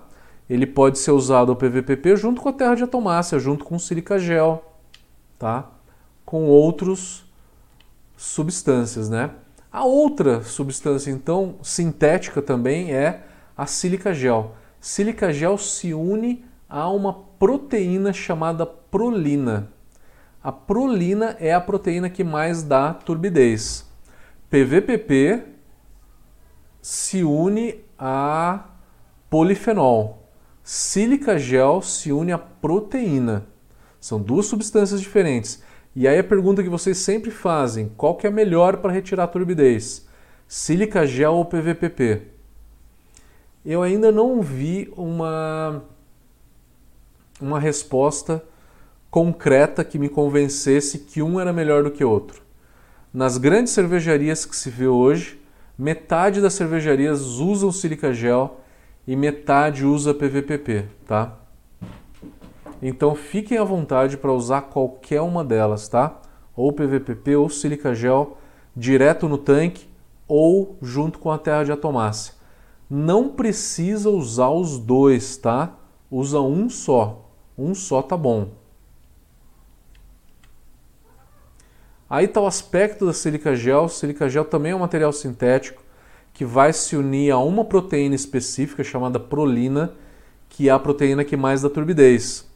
[0.49, 4.18] ele pode ser usado o PVPP junto com a terra de atomácia, junto com silica
[4.18, 4.64] gel.
[5.38, 5.70] tá?
[6.27, 7.25] Com outros
[8.16, 9.31] substâncias, né?
[9.70, 13.23] A outra substância, então, sintética também é
[13.57, 14.57] a sílica gel.
[14.81, 19.70] Sílica gel se une a uma proteína chamada prolina.
[20.42, 23.87] A prolina é a proteína que mais dá turbidez.
[24.48, 25.42] PVPP
[26.81, 28.64] se une a
[29.29, 30.26] polifenol.
[30.64, 33.46] Sílica gel se une a proteína.
[34.00, 35.62] São duas substâncias diferentes.
[35.94, 39.29] E aí a pergunta que vocês sempre fazem, qual que é melhor para retirar a
[39.29, 40.07] turbidez?
[40.48, 42.22] Sílica gel ou PVPP?
[43.64, 45.83] Eu ainda não vi uma
[47.40, 48.42] uma resposta
[49.11, 52.42] concreta que me convencesse que um era melhor do que outro.
[53.12, 55.40] Nas grandes cervejarias que se vê hoje,
[55.77, 58.61] metade das cervejarias usam sílica gel
[59.07, 61.37] e metade usa PVPP, tá?
[62.81, 66.20] Então fiquem à vontade para usar qualquer uma delas, tá?
[66.57, 68.38] Ou PVPP ou sílica gel
[68.77, 69.88] direto no tanque
[70.29, 72.35] ou junto com a terra de atomácia.
[72.88, 75.75] Não precisa usar os dois, tá?
[76.09, 77.29] Usa um só.
[77.59, 78.60] Um só tá bom.
[82.11, 83.88] Aí está o aspecto da sílica gel.
[83.88, 85.81] Sílica gel também é um material sintético
[86.35, 89.92] que vai se unir a uma proteína específica chamada prolina,
[90.49, 92.51] que é a proteína que mais dá turbidez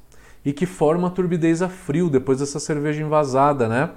[0.44, 3.90] e que forma turbidez a frio depois dessa cerveja envasada, né?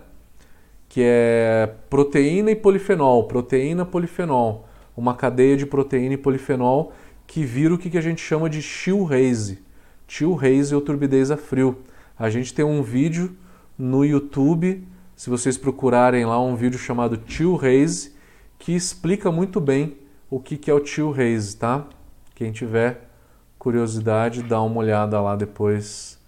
[0.88, 6.94] Que é proteína e polifenol, proteína polifenol, uma cadeia de proteína e polifenol
[7.26, 9.64] que vira o que a gente chama de chill haze.
[10.08, 11.80] Chill haze ou turbidez a frio.
[12.18, 13.36] A gente tem um vídeo
[13.78, 18.16] no YouTube, se vocês procurarem lá um vídeo chamado Chill Haze,
[18.60, 19.98] que explica muito bem
[20.30, 21.88] o que é o Chill Haze, tá?
[22.36, 23.10] Quem tiver
[23.58, 26.20] curiosidade, dá uma olhada lá depois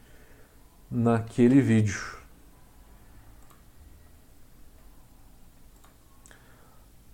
[0.89, 2.17] naquele vídeo.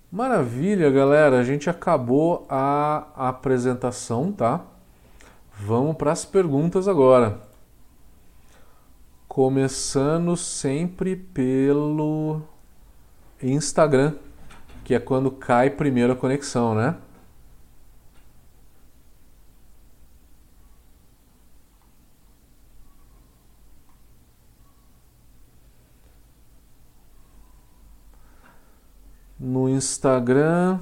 [0.09, 1.39] Maravilha, galera.
[1.39, 4.61] A gente acabou a apresentação, tá?
[5.59, 7.41] Vamos para as perguntas agora.
[9.35, 12.41] Começando sempre pelo
[13.43, 14.15] Instagram,
[14.85, 16.95] que é quando cai primeiro a conexão, né?
[29.37, 30.79] No Instagram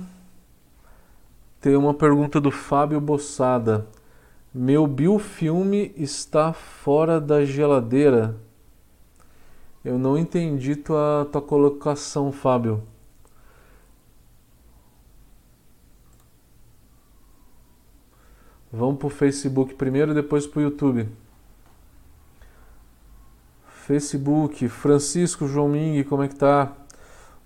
[1.59, 3.87] tem uma pergunta do Fábio Bossada.
[4.53, 8.37] Meu biofilme está fora da geladeira.
[9.83, 12.83] Eu não entendi tua, tua colocação, Fábio.
[18.71, 21.09] Vamos para o Facebook primeiro, depois para o YouTube.
[23.67, 26.71] Facebook, Francisco João Ming, como é que tá?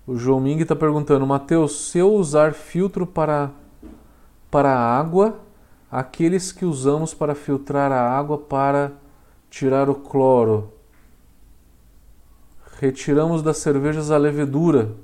[0.06, 3.50] O João Ming está perguntando, Mateus, se eu usar filtro para,
[4.50, 5.47] para água,
[5.90, 8.92] aqueles que usamos para filtrar a água para
[9.50, 10.72] tirar o cloro,
[12.78, 14.94] retiramos das cervejas a levedura.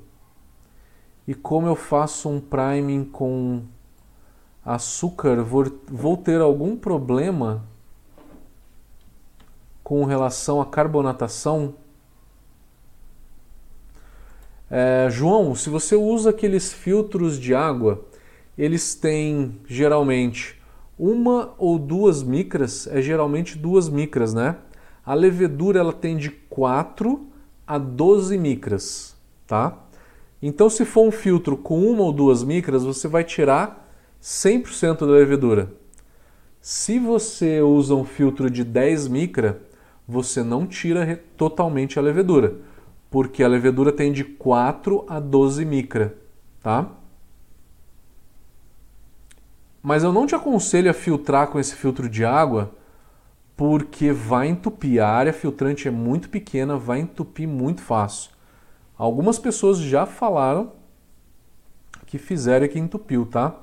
[1.27, 3.63] E como eu faço um priming com
[4.65, 7.65] açúcar, vou, ter algum problema
[9.83, 11.75] com relação à carbonatação?
[14.71, 18.05] É, João, se você usa aqueles filtros de água,
[18.57, 20.61] eles têm geralmente
[20.99, 24.57] uma ou duas micras, é geralmente duas micras, né?
[25.05, 27.27] A levedura ela tem de 4
[27.67, 29.79] a 12 micras, tá?
[30.41, 33.89] Então, se for um filtro com uma ou duas micras, você vai tirar
[34.23, 35.73] 100% da levedura.
[36.61, 39.61] Se você usa um filtro de 10 micra,
[40.07, 42.57] você não tira totalmente a levedura
[43.15, 46.17] porque a levedura tem de 4 a 12 micra,
[46.61, 46.91] tá?
[49.85, 52.73] Mas eu não te aconselho a filtrar com esse filtro de água,
[53.55, 55.03] porque vai entupir.
[55.03, 58.31] A área filtrante é muito pequena, vai entupir muito fácil.
[58.97, 60.73] Algumas pessoas já falaram
[62.07, 63.61] que fizeram e que entupiu, tá?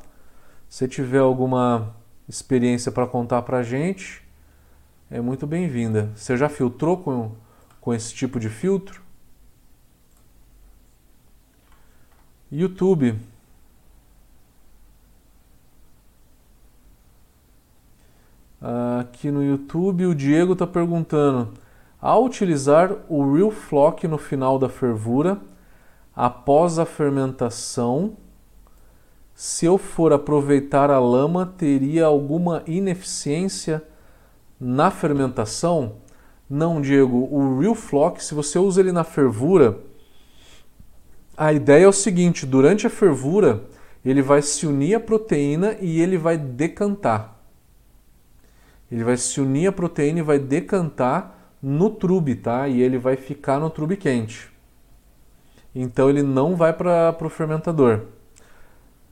[0.70, 1.96] Se tiver alguma
[2.30, 4.22] experiência para contar para gente,
[5.10, 6.12] é muito bem-vinda.
[6.16, 7.32] Você já filtrou com,
[7.82, 9.02] com esse tipo de filtro?
[12.52, 13.31] YouTube.
[18.62, 21.50] Aqui no YouTube o Diego está perguntando:
[22.00, 25.42] ao utilizar o Real Flock no final da fervura,
[26.16, 28.16] após a fermentação,
[29.34, 33.84] se eu for aproveitar a lama, teria alguma ineficiência
[34.60, 35.94] na fermentação?
[36.48, 39.80] Não, Diego, o Real Flock, se você usa ele na fervura,
[41.36, 43.64] a ideia é o seguinte: durante a fervura,
[44.06, 47.41] ele vai se unir à proteína e ele vai decantar.
[48.92, 52.68] Ele vai se unir à proteína e vai decantar no trube, tá?
[52.68, 54.52] E ele vai ficar no trube quente.
[55.74, 58.02] Então ele não vai para o fermentador.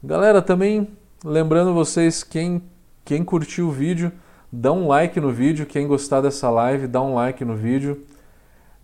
[0.03, 0.89] Galera, também
[1.23, 2.61] lembrando vocês, quem,
[3.05, 4.11] quem curtiu o vídeo,
[4.51, 5.65] dá um like no vídeo.
[5.65, 8.05] Quem gostar dessa live, dá um like no vídeo.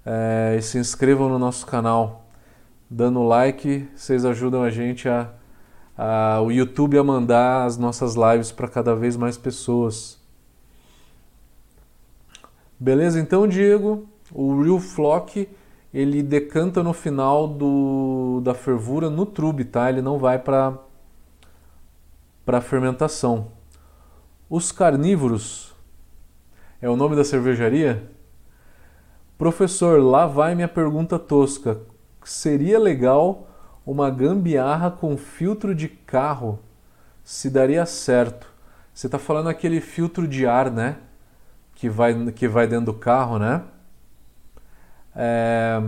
[0.05, 2.25] É, e se inscrevam no nosso canal.
[2.89, 5.29] Dando like, vocês ajudam a gente a,
[5.97, 10.23] a o YouTube a mandar as nossas lives para cada vez mais pessoas.
[12.79, 13.19] Beleza?
[13.19, 15.47] Então, Diego, o Real Flock
[15.93, 19.89] ele decanta no final do, da fervura no trube, tá?
[19.89, 20.77] Ele não vai para
[22.45, 23.47] para fermentação.
[24.49, 25.73] Os carnívoros
[26.81, 28.11] é o nome da cervejaria?
[29.37, 31.79] Professor, lá vai minha pergunta tosca.
[32.23, 33.47] Seria legal
[33.85, 36.59] uma gambiarra com filtro de carro?
[37.23, 38.47] Se daria certo.
[38.93, 40.97] Você está falando aquele filtro de ar, né?
[41.75, 43.61] Que vai, que vai dentro do carro, né?
[45.15, 45.81] É...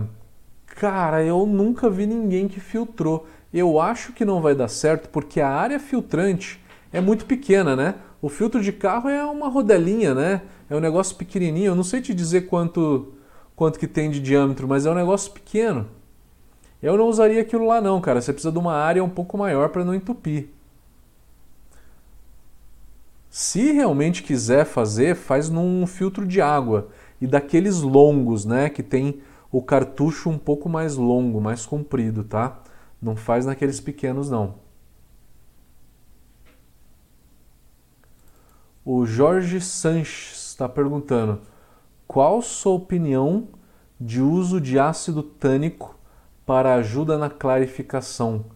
[0.66, 3.26] Cara, eu nunca vi ninguém que filtrou.
[3.52, 7.94] Eu acho que não vai dar certo porque a área filtrante é muito pequena, né?
[8.22, 10.42] O filtro de carro é uma rodelinha, né?
[10.70, 11.72] É um negócio pequenininho.
[11.72, 13.14] Eu não sei te dizer quanto
[13.58, 15.88] quanto que tem de diâmetro, mas é um negócio pequeno.
[16.80, 18.20] Eu não usaria aquilo lá não, cara.
[18.20, 20.48] Você precisa de uma área um pouco maior para não entupir.
[23.30, 26.88] Se realmente quiser fazer, faz num filtro de água
[27.20, 32.62] e daqueles longos, né, que tem o cartucho um pouco mais longo, mais comprido, tá?
[33.00, 34.54] Não faz naqueles pequenos não.
[38.84, 41.40] O Jorge Sanches está perguntando:
[42.06, 43.48] qual sua opinião
[44.00, 45.98] de uso de ácido tânico
[46.46, 48.46] para ajuda na clarificação?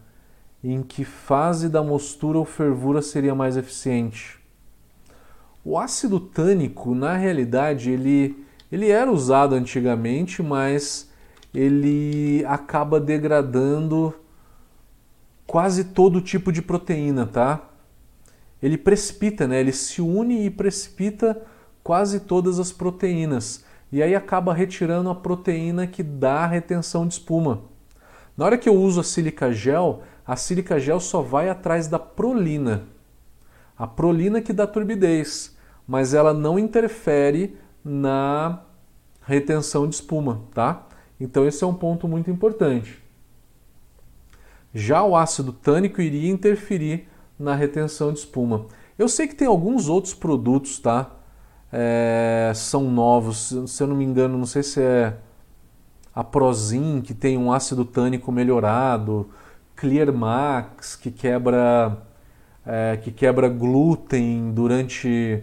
[0.65, 4.42] Em que fase da mostura ou fervura seria mais eficiente?
[5.65, 8.37] O ácido tânico, na realidade, ele
[8.73, 11.11] ele era usado antigamente, mas
[11.55, 14.15] ele acaba degradando
[15.47, 17.69] quase todo tipo de proteína, tá?
[18.63, 19.61] Ele precipita, né?
[19.61, 21.43] Ele se une e precipita
[21.85, 23.63] quase todas as proteínas.
[23.93, 27.65] E aí acaba retirando a proteína que dá a retenção de espuma.
[28.35, 31.99] Na hora que eu uso a sílica gel, a sílica gel só vai atrás da
[31.99, 32.85] prolina.
[33.77, 35.52] A prolina que dá turbidez,
[35.87, 38.63] mas ela não interfere na
[39.23, 40.87] retenção de espuma, tá?
[41.21, 43.03] Então esse é um ponto muito importante.
[44.75, 48.67] Já o ácido tânico iria interferir na retenção de espuma.
[48.99, 51.11] Eu sei que tem alguns outros produtos, tá?
[51.73, 55.17] É, são novos, se eu não me engano, não sei se é
[56.15, 59.31] a Prozin que tem um ácido tânico melhorado,
[59.75, 61.99] Clear Max que quebra
[62.65, 65.43] é, que quebra glúten durante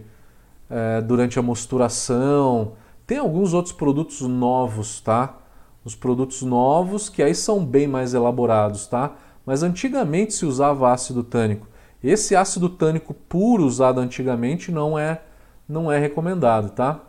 [0.70, 2.74] é, durante a mosturação.
[3.08, 5.38] Tem alguns outros produtos novos, tá?
[5.84, 9.16] Os produtos novos que aí são bem mais elaborados, tá?
[9.46, 11.68] Mas antigamente se usava ácido tânico.
[12.04, 15.22] Esse ácido tânico puro usado antigamente não é
[15.68, 17.00] não é recomendado, tá?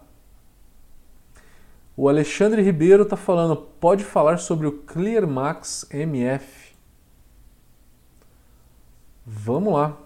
[1.96, 6.74] O Alexandre Ribeiro está falando, pode falar sobre o Clear Max MF.
[9.26, 9.96] Vamos lá.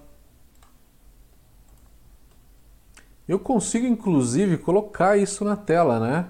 [3.27, 6.27] Eu consigo inclusive colocar isso na tela, né?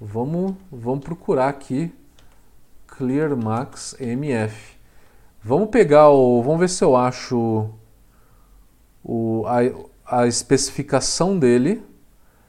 [0.00, 1.92] Vamos, vamos procurar aqui
[2.88, 4.76] Clear Max MF.
[5.42, 7.70] Vamos pegar o, vamos ver se eu acho
[9.04, 11.84] o, a, a especificação dele.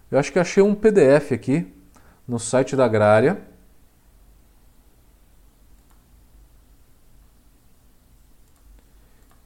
[0.10, 1.72] Eu acho que achei um PDF aqui
[2.28, 3.40] no site da Agrária.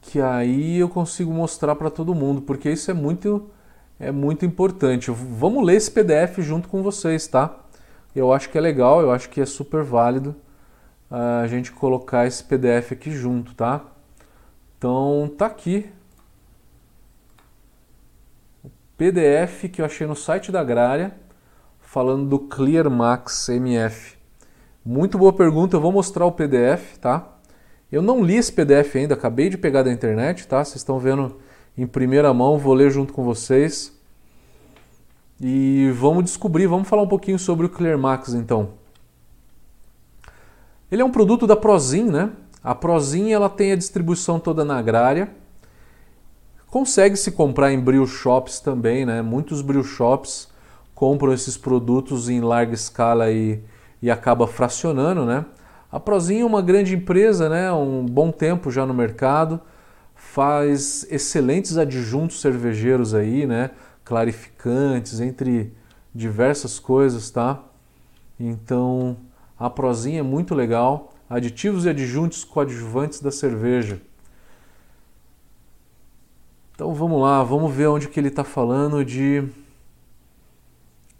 [0.00, 3.50] Que aí eu consigo mostrar para todo mundo, porque isso é muito
[3.98, 5.10] é muito importante.
[5.10, 7.58] Vamos ler esse PDF junto com vocês, tá?
[8.14, 10.36] Eu acho que é legal, eu acho que é super válido
[11.10, 13.82] ah, a gente colocar esse PDF aqui junto, tá?
[14.78, 15.90] Então tá aqui
[18.62, 21.14] o PDF que eu achei no site da Agrária
[21.80, 24.16] falando do Clear Max MF.
[24.84, 27.26] Muito boa pergunta, eu vou mostrar o PDF, tá?
[27.90, 30.64] Eu não li esse PDF ainda, acabei de pegar da internet, tá?
[30.64, 31.40] Vocês estão vendo
[31.76, 33.92] em primeira mão, vou ler junto com vocês.
[35.40, 38.70] E vamos descobrir, vamos falar um pouquinho sobre o Clear Max então.
[40.90, 42.30] Ele é um produto da Prozin, né?
[42.62, 45.28] A Prozin ela tem a distribuição toda na agrária.
[46.70, 49.20] Consegue se comprar em brew shops também, né?
[49.20, 50.48] Muitos brew shops
[50.94, 53.60] compram esses produtos em larga escala e,
[54.00, 55.44] e acaba fracionando, né?
[55.90, 57.72] A Prozinha é uma grande empresa, né?
[57.72, 59.60] Um bom tempo já no mercado,
[60.34, 63.70] faz excelentes adjuntos cervejeiros aí, né?
[64.04, 65.72] Clarificantes, entre
[66.12, 67.62] diversas coisas, tá?
[68.38, 69.16] Então,
[69.56, 71.14] a Prozinha é muito legal.
[71.30, 74.02] Aditivos e adjuntos coadjuvantes da cerveja.
[76.74, 79.44] Então vamos lá, vamos ver onde que ele está falando de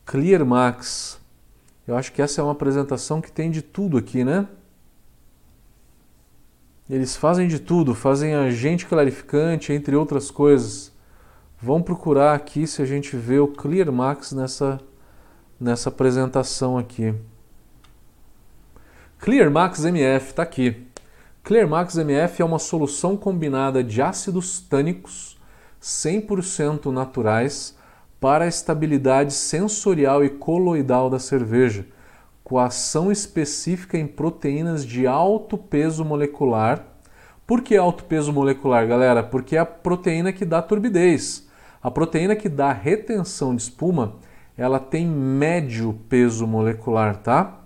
[0.04, 1.20] Clear Max.
[1.86, 4.48] Eu acho que essa é uma apresentação que tem de tudo aqui, né?
[6.88, 10.92] Eles fazem de tudo, fazem agente clarificante, entre outras coisas.
[11.60, 14.78] Vamos procurar aqui se a gente vê o Clear Max nessa,
[15.58, 17.14] nessa apresentação aqui.
[19.18, 20.86] Clear Max MF está aqui.
[21.42, 25.38] Clear Max MF é uma solução combinada de ácidos tânicos
[25.80, 27.74] 100% naturais
[28.20, 31.86] para a estabilidade sensorial e coloidal da cerveja,
[32.44, 36.84] com ação específica em proteínas de alto peso molecular.
[37.46, 39.22] Por que alto peso molecular, galera?
[39.22, 41.48] Porque é a proteína que dá turbidez.
[41.82, 44.16] A proteína que dá retenção de espuma,
[44.56, 47.60] ela tem médio peso molecular, tá?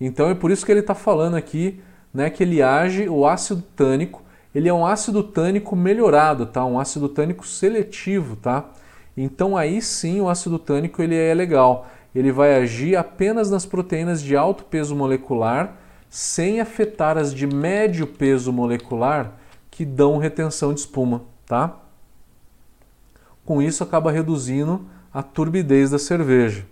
[0.00, 1.80] Então é por isso que ele está falando aqui,
[2.12, 4.24] né, que ele age o ácido tânico
[4.54, 6.64] ele é um ácido tânico melhorado, tá?
[6.64, 8.70] Um ácido tânico seletivo, tá?
[9.16, 11.88] Então aí sim o ácido tânico ele é legal.
[12.14, 15.76] Ele vai agir apenas nas proteínas de alto peso molecular,
[16.08, 19.32] sem afetar as de médio peso molecular
[19.70, 21.76] que dão retenção de espuma, tá?
[23.44, 26.64] Com isso acaba reduzindo a turbidez da cerveja.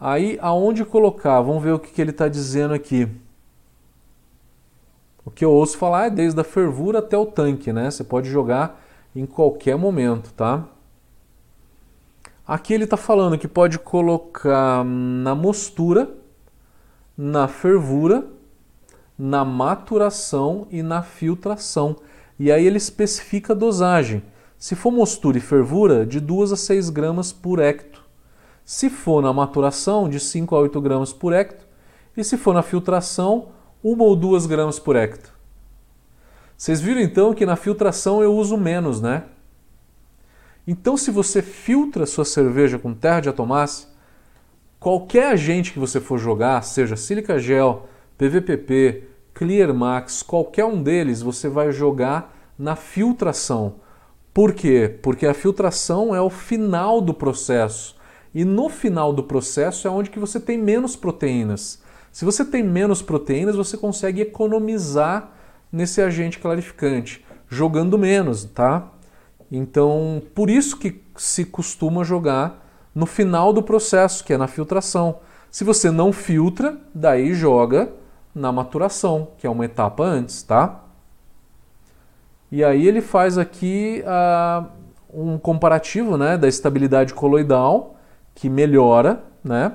[0.00, 1.40] Aí aonde colocar?
[1.40, 3.08] Vamos ver o que, que ele está dizendo aqui.
[5.24, 7.90] O que eu ouço falar é desde a fervura até o tanque, né?
[7.90, 8.80] Você pode jogar
[9.14, 10.64] em qualquer momento, tá?
[12.48, 16.08] Aqui ele está falando que pode colocar na mostura,
[17.14, 18.26] na fervura,
[19.18, 21.96] na maturação e na filtração.
[22.38, 24.22] E aí ele especifica a dosagem.
[24.56, 28.02] Se for mostura e fervura, de 2 a 6 gramas por hecto.
[28.64, 31.66] Se for na maturação, de 5 a 8 gramas por hecto.
[32.16, 33.48] E se for na filtração,
[33.84, 35.34] uma ou duas gramas por hecto.
[36.56, 39.24] Vocês viram então que na filtração eu uso menos, né?
[40.70, 43.88] Então, se você filtra sua cerveja com terra de atomácia,
[44.78, 47.88] qualquer agente que você for jogar, seja sílica gel,
[48.18, 53.76] PVPP, Clear Max, qualquer um deles, você vai jogar na filtração.
[54.34, 54.94] Por quê?
[55.00, 57.96] Porque a filtração é o final do processo.
[58.34, 61.82] E no final do processo é onde que você tem menos proteínas.
[62.12, 65.32] Se você tem menos proteínas, você consegue economizar
[65.72, 68.92] nesse agente clarificante, jogando menos, tá?
[69.50, 75.20] Então, por isso que se costuma jogar no final do processo, que é na filtração.
[75.50, 77.92] Se você não filtra, daí joga
[78.34, 80.84] na maturação, que é uma etapa antes, tá?
[82.52, 84.66] E aí ele faz aqui uh,
[85.12, 87.96] um comparativo né, da estabilidade coloidal,
[88.34, 89.72] que melhora, né?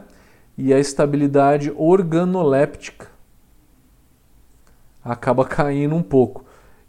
[0.57, 3.07] e a estabilidade organoléptica
[5.03, 6.45] acaba caindo um pouco.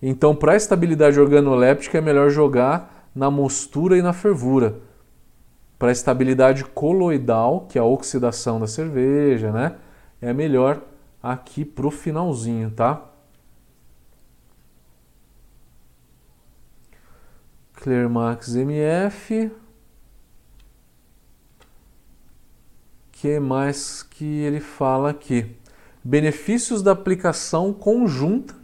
[0.07, 4.77] Então, para a estabilidade organoléptica é melhor jogar na mostura e na fervura.
[5.79, 9.77] Para a estabilidade coloidal, que é a oxidação da cerveja, né?
[10.21, 10.83] É melhor
[11.23, 13.03] aqui pro finalzinho, tá?
[17.73, 19.51] Clearmax MF
[23.11, 25.57] que mais que ele fala aqui?
[26.05, 28.64] Benefícios da aplicação conjunta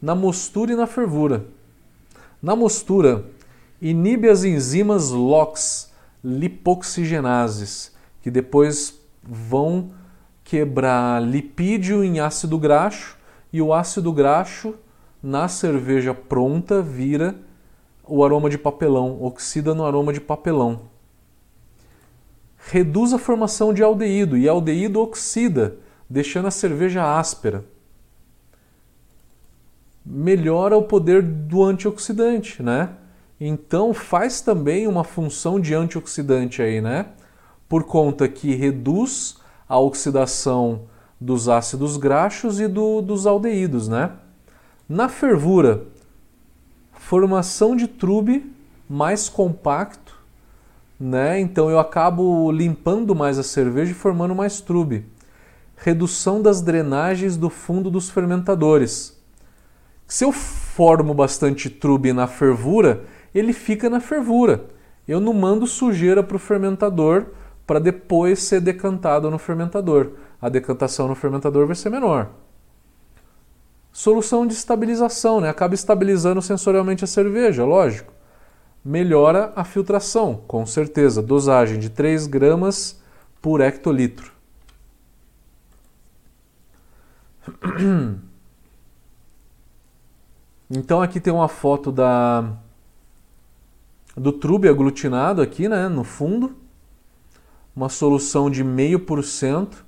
[0.00, 1.46] na mostura e na fervura.
[2.42, 3.24] Na mostura,
[3.80, 5.92] inibe as enzimas LOX,
[6.22, 7.92] lipoxigenases,
[8.22, 9.90] que depois vão
[10.44, 13.16] quebrar lipídio em ácido graxo
[13.52, 14.74] e o ácido graxo
[15.22, 17.34] na cerveja pronta vira
[18.06, 20.82] o aroma de papelão, oxida no aroma de papelão
[22.68, 25.76] reduz a formação de aldeído e aldeído oxida,
[26.10, 27.64] deixando a cerveja áspera.
[30.06, 32.90] Melhora o poder do antioxidante, né?
[33.40, 37.06] Então faz também uma função de antioxidante aí, né?
[37.68, 39.38] Por conta que reduz
[39.68, 40.82] a oxidação
[41.20, 44.12] dos ácidos graxos e do, dos aldeídos, né?
[44.88, 45.82] Na fervura,
[46.92, 48.54] formação de trube
[48.88, 50.16] mais compacto
[50.98, 51.38] né?
[51.38, 55.06] Então eu acabo limpando mais a cerveja e formando mais trube.
[55.76, 59.15] Redução das drenagens do fundo dos fermentadores.
[60.06, 63.04] Se eu formo bastante trube na fervura,
[63.34, 64.66] ele fica na fervura.
[65.06, 67.26] eu não mando sujeira para o fermentador
[67.66, 70.12] para depois ser decantado no fermentador.
[70.40, 72.30] A decantação no fermentador vai ser menor.
[73.92, 75.48] Solução de estabilização, né?
[75.48, 78.12] acaba estabilizando sensorialmente a cerveja, lógico.
[78.84, 81.22] Melhora a filtração, com certeza.
[81.22, 83.00] Dosagem de 3 gramas
[83.40, 84.30] por hectolitro.
[90.70, 92.52] Então aqui tem uma foto da
[94.16, 96.56] do trube aglutinado aqui, né, no fundo.
[97.74, 99.84] Uma solução de 0,5%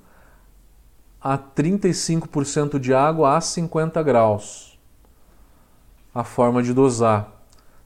[1.19, 4.79] a 35% de água a 50 graus.
[6.13, 7.39] A forma de dosar.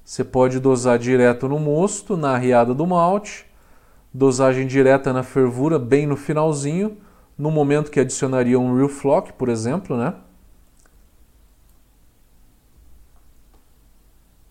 [0.03, 3.45] Você pode dosar direto no mosto, na arriada do malte,
[4.13, 6.97] dosagem direta na fervura, bem no finalzinho,
[7.37, 10.13] no momento que adicionaria um real flock, por exemplo, né?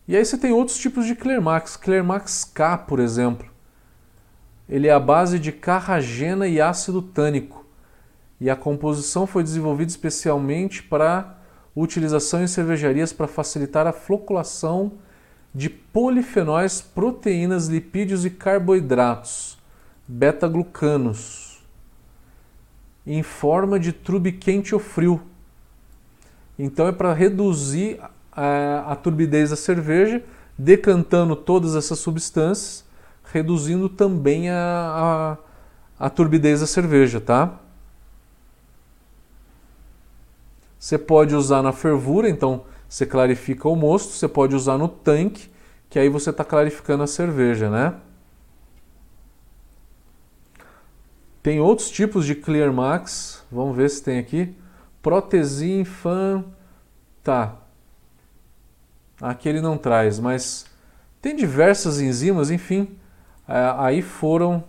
[0.06, 1.76] E aí você tem outros tipos de Clearmax.
[1.76, 3.46] Clearmax K, por exemplo.
[4.68, 7.64] Ele é a base de carragena e ácido tânico.
[8.40, 11.38] E a composição foi desenvolvida especialmente para
[11.74, 14.92] utilização em cervejarias para facilitar a floculação
[15.54, 19.58] de polifenóis, proteínas, lipídios e carboidratos,
[20.08, 21.62] beta-glucanos,
[23.06, 25.22] em forma de trube quente ou frio.
[26.58, 28.00] Então é para reduzir
[28.32, 30.22] a, a turbidez da cerveja,
[30.56, 32.84] decantando todas essas substâncias,
[33.24, 35.36] reduzindo também a,
[35.98, 37.58] a, a turbidez da cerveja, tá?
[40.78, 45.50] Você pode usar na fervura, então você clarifica o mosto, você pode usar no tanque,
[45.88, 47.94] que aí você está clarificando a cerveja, né?
[51.42, 54.54] Tem outros tipos de Clear Max, vamos ver se tem aqui.
[55.00, 56.44] Protesin, Fan,
[57.22, 57.61] tá.
[59.22, 60.66] Aqui ele não traz, mas
[61.20, 62.88] tem diversas enzimas, enfim.
[63.46, 64.64] É, aí foram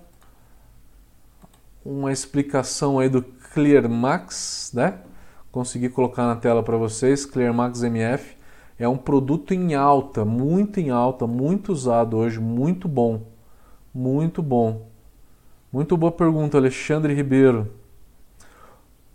[1.84, 4.99] uma explicação aí do ClearMax, né?
[5.51, 8.38] Consegui colocar na tela para vocês, ClearMax MF.
[8.78, 13.24] É um produto em alta, muito em alta, muito usado hoje, muito bom.
[13.91, 14.88] Muito bom.
[15.72, 17.72] Muito boa pergunta, Alexandre Ribeiro.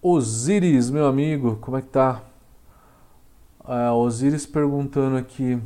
[0.02, 2.22] Osiris, meu amigo, como é que tá?
[3.68, 5.60] A Osiris perguntando aqui: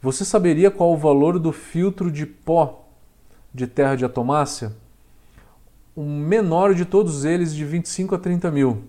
[0.00, 2.88] Você saberia qual o valor do filtro de pó
[3.52, 4.74] de terra de atomácia?
[5.94, 8.84] O menor de todos eles, de 25 a 30 mil.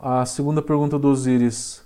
[0.00, 1.84] A segunda pergunta do Osiris.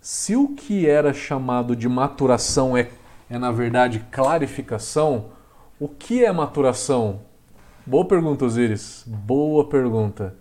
[0.00, 2.88] Se o que era chamado de maturação é,
[3.28, 5.32] é na verdade clarificação,
[5.82, 7.22] o que é maturação?
[7.84, 9.02] Boa pergunta, Osiris.
[9.04, 10.32] Boa pergunta.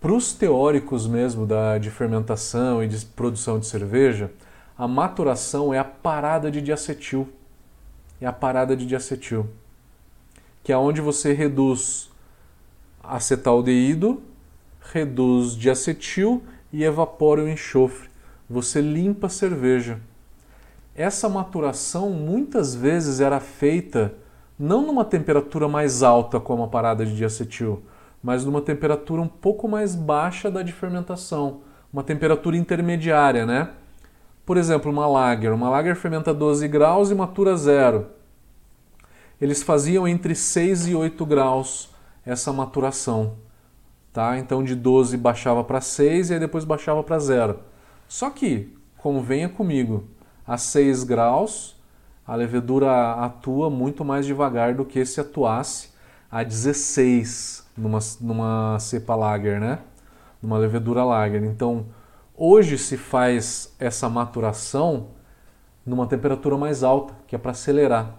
[0.00, 4.32] Para os teóricos mesmo da, de fermentação e de produção de cerveja,
[4.76, 7.28] a maturação é a parada de diacetil.
[8.20, 9.48] É a parada de diacetil.
[10.64, 12.10] Que é onde você reduz
[13.00, 14.20] acetaldeído,
[14.92, 16.42] reduz diacetil
[16.72, 18.10] e evapora o enxofre.
[18.50, 20.00] Você limpa a cerveja
[20.98, 24.14] essa maturação muitas vezes era feita
[24.58, 27.84] não numa temperatura mais alta como a parada de diacetil,
[28.20, 31.60] mas numa temperatura um pouco mais baixa da de fermentação,
[31.92, 33.70] uma temperatura intermediária, né?
[34.44, 38.08] Por exemplo, uma lager, uma lager fermenta 12 graus e matura zero.
[39.40, 41.90] Eles faziam entre 6 e 8 graus
[42.26, 43.34] essa maturação,
[44.12, 44.36] tá?
[44.36, 47.60] Então de 12 baixava para 6 e aí depois baixava para zero.
[48.08, 50.08] Só que, convenha comigo,
[50.48, 51.76] a 6 graus,
[52.26, 55.90] a levedura atua muito mais devagar do que se atuasse
[56.30, 59.78] a 16 numa, numa cepa lager, né?
[60.42, 61.44] Numa levedura lager.
[61.44, 61.86] Então,
[62.34, 65.08] hoje se faz essa maturação
[65.84, 68.14] numa temperatura mais alta, que é para acelerar.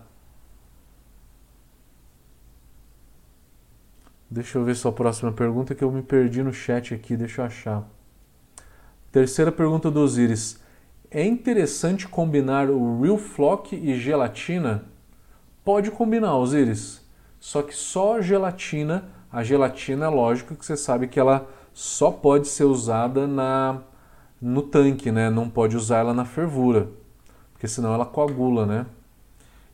[4.29, 7.45] Deixa eu ver sua próxima pergunta que eu me perdi no chat aqui, deixa eu
[7.45, 7.83] achar.
[9.11, 10.59] Terceira pergunta do Osiris.
[11.11, 14.83] É interessante combinar o Real Flock e gelatina?
[15.65, 17.03] Pode combinar, Osiris.
[17.39, 22.47] Só que só gelatina, a gelatina é lógico que você sabe que ela só pode
[22.47, 23.81] ser usada na
[24.39, 25.31] no tanque, né?
[25.31, 26.89] Não pode usar ela na fervura,
[27.53, 28.85] porque senão ela coagula, né?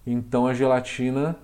[0.08, 1.36] Então a gelatina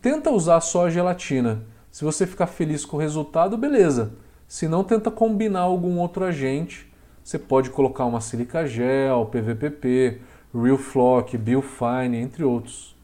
[0.00, 1.62] tenta usar só a gelatina.
[1.92, 4.14] Se você ficar feliz com o resultado, beleza.
[4.48, 6.91] Se não, tenta combinar algum outro agente
[7.22, 10.20] você pode colocar uma silica gel, PVPP,
[10.52, 12.96] Real Flock, Biofine, entre outros.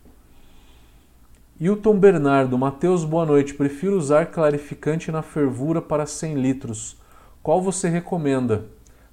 [1.60, 3.54] Hilton Bernardo, Matheus, boa noite.
[3.54, 6.96] Prefiro usar clarificante na fervura para 100 litros.
[7.42, 8.66] qual você recomenda?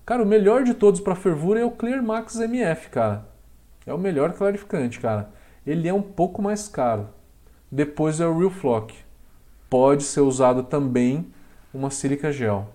[0.06, 3.26] Cara, o melhor de todos para fervura é o Clear Max MF, cara.
[3.86, 5.30] É o melhor clarificante, cara.
[5.66, 7.08] Ele é um pouco mais caro.
[7.72, 8.94] Depois é o Real Flock.
[9.70, 11.28] Pode ser usado também
[11.74, 12.75] uma sílica gel.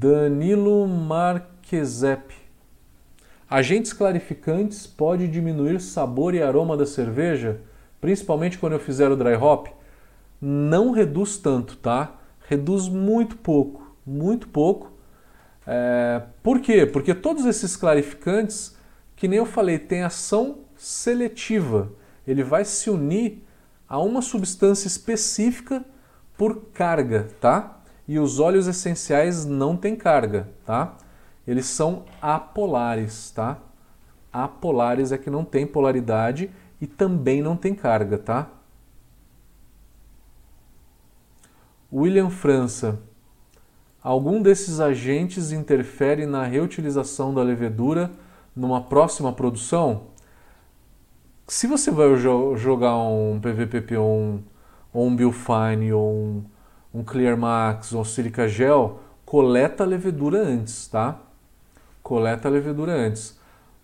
[0.00, 2.32] Danilo Marquezep.
[3.50, 7.62] Agentes clarificantes pode diminuir sabor e aroma da cerveja,
[8.00, 9.66] principalmente quando eu fizer o dry hop?
[10.40, 12.14] Não reduz tanto, tá?
[12.46, 14.92] Reduz muito pouco, muito pouco.
[15.66, 16.22] É...
[16.44, 16.86] Por quê?
[16.86, 18.76] Porque todos esses clarificantes,
[19.16, 21.90] que nem eu falei, têm ação seletiva.
[22.24, 23.44] Ele vai se unir
[23.88, 25.84] a uma substância específica
[26.36, 27.77] por carga, tá?
[28.08, 30.96] E os óleos essenciais não têm carga, tá?
[31.46, 33.58] Eles são apolares, tá?
[34.32, 36.50] Apolares é que não tem polaridade
[36.80, 38.48] e também não tem carga, tá?
[41.92, 42.98] William França.
[44.02, 48.10] Algum desses agentes interfere na reutilização da levedura
[48.56, 50.08] numa próxima produção?
[51.46, 54.42] Se você vai jogar um PVPP ou um,
[54.94, 56.44] um Biofine ou um,
[56.98, 61.20] um Clear Max ou Silica Gel, coleta a levedura antes, tá?
[62.02, 63.38] Coleta a levedura antes.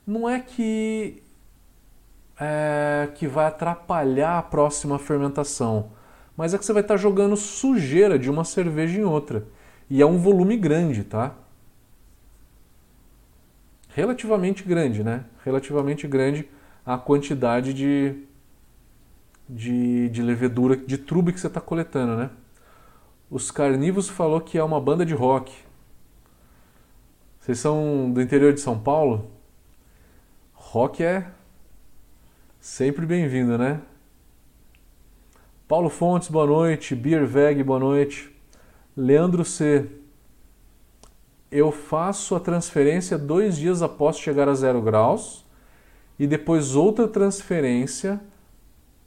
[0.05, 1.23] Não é que
[2.41, 5.93] é, que vai atrapalhar a próxima fermentação,
[6.37, 9.47] mas é que você vai estar jogando sujeira de uma cerveja em outra.
[9.89, 11.35] E é um volume grande, tá?
[13.91, 15.25] Relativamente grande, né?
[15.45, 16.49] Relativamente grande
[16.85, 18.17] a quantidade de,
[19.49, 22.31] de, de levedura, de trube que você está coletando, né?
[23.35, 25.53] Os Carnivos falou que é uma banda de rock.
[27.41, 29.29] Vocês são do interior de São Paulo?
[30.53, 31.27] Rock é
[32.61, 33.81] sempre bem-vindo, né?
[35.67, 36.95] Paulo Fontes, boa noite.
[36.95, 38.33] Beer Veg, boa noite.
[38.97, 39.85] Leandro C.
[41.51, 45.45] Eu faço a transferência dois dias após chegar a zero graus
[46.21, 48.21] e depois outra transferência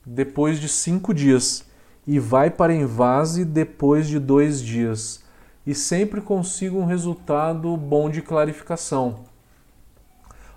[0.05, 1.65] depois de cinco dias
[2.07, 5.23] e vai para envase depois de dois dias
[5.65, 9.25] e sempre consigo um resultado bom de clarificação.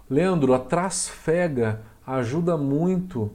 [0.08, 3.30] Leandro, a trasfega ajuda muito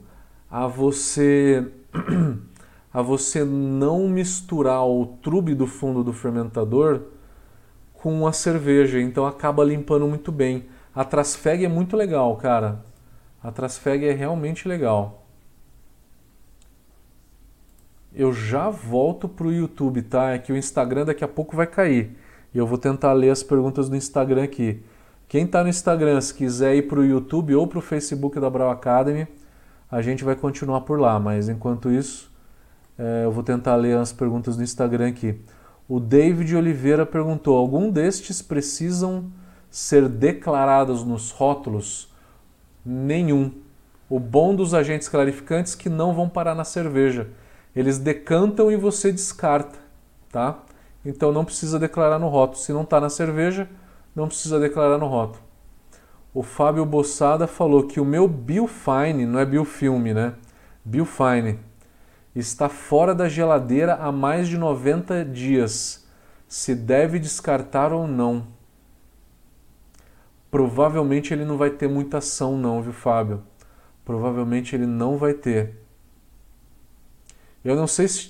[0.50, 1.70] a você
[2.92, 7.02] a você não misturar o trube do fundo do fermentador
[7.92, 10.64] com a cerveja, então acaba limpando muito bem.
[10.94, 12.82] A trasfega é muito legal, cara.
[13.46, 15.25] A Trasfeg é realmente legal.
[18.16, 20.30] Eu já volto para o YouTube, tá?
[20.30, 22.16] É que o Instagram daqui a pouco vai cair.
[22.54, 24.82] E eu vou tentar ler as perguntas do Instagram aqui.
[25.28, 28.48] Quem está no Instagram, se quiser ir para o YouTube ou para o Facebook da
[28.48, 29.26] Brau Academy,
[29.90, 31.20] a gente vai continuar por lá.
[31.20, 32.32] Mas enquanto isso,
[32.98, 35.38] é, eu vou tentar ler as perguntas do Instagram aqui.
[35.88, 39.26] O David Oliveira perguntou: algum destes precisam
[39.70, 42.16] ser declarados nos rótulos?
[42.86, 43.50] nenhum.
[44.08, 47.28] O bom dos agentes clarificantes que não vão parar na cerveja.
[47.76, 49.78] Eles decantam e você descarta,
[50.32, 50.58] tá?
[51.04, 52.58] Então não precisa declarar no rótulo.
[52.58, 53.68] Se não está na cerveja,
[54.14, 55.44] não precisa declarar no rótulo.
[56.32, 60.34] O Fábio Bossada falou que o meu Biofine, não é biofilme, né?
[60.84, 61.58] Biofine,
[62.34, 66.06] está fora da geladeira há mais de 90 dias.
[66.48, 68.56] Se deve descartar ou não
[70.56, 73.42] provavelmente ele não vai ter muita ação não, viu, Fábio?
[74.06, 75.85] Provavelmente ele não vai ter.
[77.66, 78.28] Eu não sei se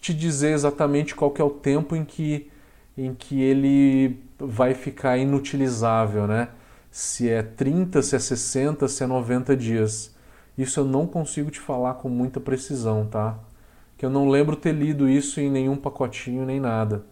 [0.00, 2.50] te dizer exatamente qual é o tempo em que,
[2.96, 6.48] em que ele vai ficar inutilizável, né?
[6.90, 10.14] Se é 30, se é 60, se é 90 dias.
[10.56, 13.38] Isso eu não consigo te falar com muita precisão, tá?
[13.96, 17.04] Que eu não lembro ter lido isso em nenhum pacotinho nem nada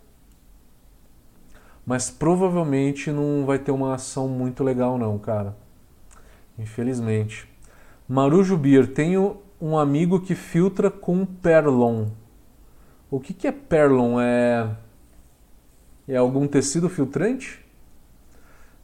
[1.85, 5.57] mas provavelmente não vai ter uma ação muito legal não, cara.
[6.59, 7.49] Infelizmente.
[8.09, 12.07] Marujo Beer, tenho um amigo que filtra com Perlon.
[13.09, 14.21] O que, que é Perlon?
[14.21, 14.69] É...
[16.09, 17.65] é algum tecido filtrante?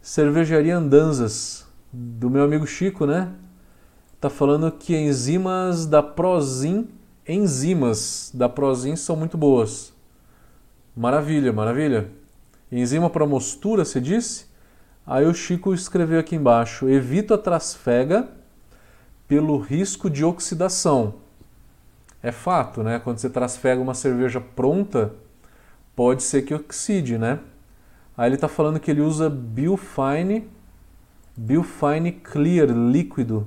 [0.01, 3.33] Cervejaria Andanzas, do meu amigo Chico, né?
[4.20, 6.87] Tá falando que enzimas da Prozin,
[7.26, 9.93] enzimas da Prozin são muito boas.
[10.97, 12.09] Maravilha, maravilha.
[12.70, 14.47] Enzima para mostura, se disse?
[15.05, 18.29] Aí o Chico escreveu aqui embaixo: evito a trasfega
[19.29, 21.14] pelo risco de oxidação.
[22.22, 22.99] É fato, né?
[22.99, 25.14] Quando você trasfega uma cerveja pronta,
[25.95, 27.39] pode ser que oxide, né?
[28.16, 30.49] Aí ele está falando que ele usa Biofine,
[31.37, 33.47] Biofine Clear líquido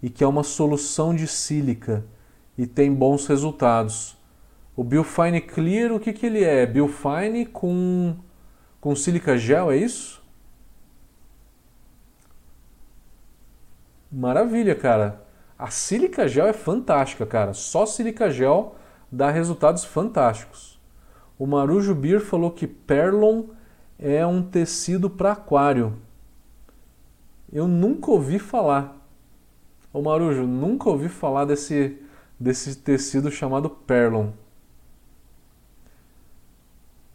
[0.00, 2.04] e que é uma solução de sílica
[2.56, 4.16] e tem bons resultados.
[4.76, 6.64] O Biofine Clear, o que, que ele é?
[6.66, 8.14] Biofine com,
[8.80, 10.19] com sílica gel, é isso?
[14.10, 15.24] Maravilha, cara.
[15.58, 17.52] A sílica gel é fantástica, cara.
[17.52, 18.74] Só sílica gel
[19.10, 20.80] dá resultados fantásticos.
[21.38, 23.44] O Marujo Beer falou que Perlon
[23.98, 25.96] é um tecido para aquário.
[27.52, 28.96] Eu nunca ouvi falar.
[29.92, 31.98] Ô Marujo, nunca ouvi falar desse,
[32.38, 34.30] desse tecido chamado Perlon.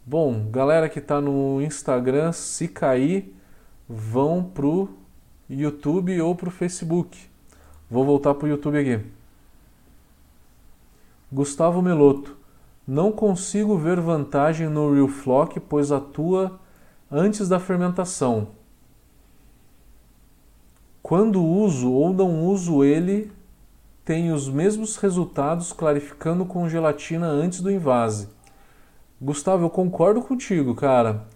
[0.04, 3.34] Bom, galera que está no Instagram, se cair,
[3.88, 4.90] vão pro
[5.48, 7.18] YouTube ou pro Facebook.
[7.90, 9.04] Vou voltar pro YouTube aqui.
[11.32, 12.36] Gustavo Meloto.
[12.86, 16.60] Não consigo ver vantagem no Real Flock, pois atua
[17.10, 18.48] antes da fermentação.
[21.02, 23.30] Quando uso ou não uso ele,
[24.04, 28.28] tem os mesmos resultados clarificando com gelatina antes do invase.
[29.20, 31.26] Gustavo, eu concordo contigo, cara.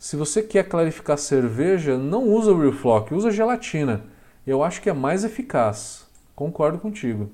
[0.00, 4.06] Se você quer clarificar cerveja, não usa o Real Flock, usa gelatina.
[4.46, 6.06] Eu acho que é mais eficaz.
[6.34, 7.30] Concordo contigo.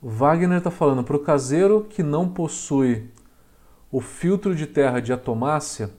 [0.00, 3.10] Wagner está falando para o caseiro que não possui
[3.92, 5.90] o filtro de terra de atomácia,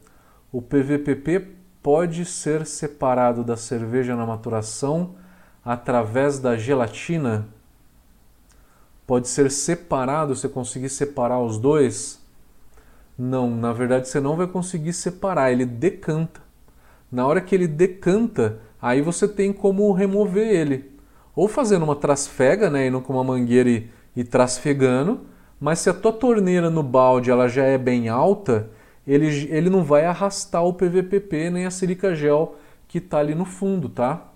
[0.51, 1.51] o PVPP
[1.83, 5.13] pode ser separado da cerveja na maturação
[5.63, 7.47] através da gelatina?
[9.05, 12.26] Pode ser separado, você conseguir separar os dois?
[13.17, 16.41] Não, na verdade você não vai conseguir separar, ele decanta.
[17.11, 20.91] Na hora que ele decanta, aí você tem como remover ele.
[21.35, 25.21] Ou fazendo uma trasfega, né, indo com uma mangueira e, e trasfegando,
[25.59, 28.69] mas se a tua torneira no balde ela já é bem alta,
[29.05, 32.55] ele, ele não vai arrastar o PVPP nem a silica gel
[32.87, 34.27] que está ali no fundo, tá?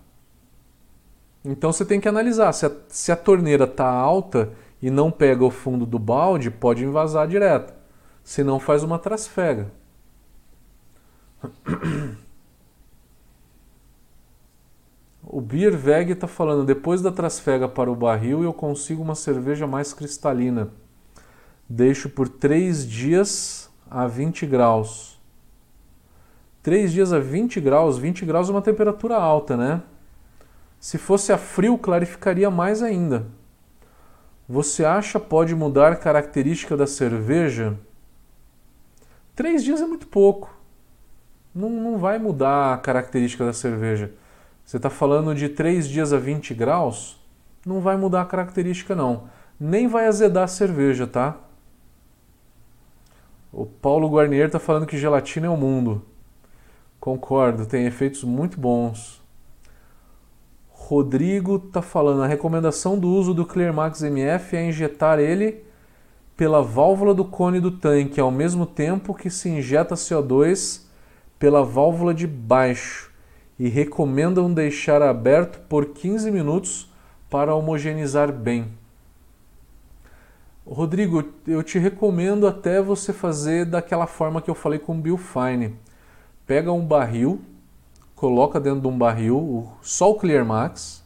[1.44, 4.52] Então você tem que analisar se a, se a torneira está alta
[4.82, 7.81] e não pega o fundo do balde, pode invasar direto.
[8.24, 9.72] Se não, faz uma trasfega.
[15.24, 19.66] O Beer Veg está falando, depois da trasfega para o barril eu consigo uma cerveja
[19.66, 20.70] mais cristalina.
[21.70, 25.20] Deixo por 3 dias a 20 graus.
[26.62, 29.82] 3 dias a 20 graus, 20 graus é uma temperatura alta, né?
[30.80, 33.26] Se fosse a frio, clarificaria mais ainda.
[34.50, 37.78] Você acha pode mudar característica da cerveja?
[39.36, 40.54] Três dias é muito pouco.
[41.54, 44.12] Não, não vai mudar a característica da cerveja.
[44.64, 47.20] Você está falando de 3 dias a 20 graus?
[47.66, 49.30] Não vai mudar a característica, não.
[49.60, 51.38] Nem vai azedar a cerveja, tá?
[53.52, 56.06] O Paulo Guarnier está falando que gelatina é o mundo.
[57.00, 59.22] Concordo, tem efeitos muito bons.
[60.70, 65.64] Rodrigo está falando, a recomendação do uso do Clear Max MF é injetar ele
[66.42, 70.82] pela válvula do cone do tanque, ao mesmo tempo que se injeta CO2
[71.38, 73.12] pela válvula de baixo
[73.60, 76.92] e recomendam deixar aberto por 15 minutos
[77.30, 78.70] para homogeneizar bem.
[80.66, 85.20] Rodrigo, eu te recomendo até você fazer daquela forma que eu falei com o Bill
[85.20, 85.76] Fine.
[86.48, 87.40] Pega um barril,
[88.16, 91.04] coloca dentro de um barril só o Clear Max,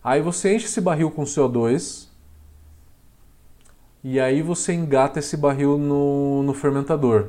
[0.00, 2.07] aí você enche esse barril com CO2
[4.02, 7.28] e aí você engata esse barril no, no fermentador.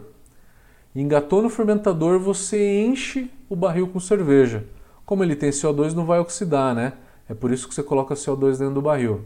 [0.96, 4.66] Engatou no fermentador, você enche o barril com cerveja.
[5.06, 6.94] Como ele tem CO2, não vai oxidar, né?
[7.28, 9.26] É por isso que você coloca CO2 dentro do barril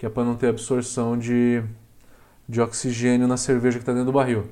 [0.00, 1.62] que é para não ter absorção de,
[2.48, 4.46] de oxigênio na cerveja que está dentro do barril.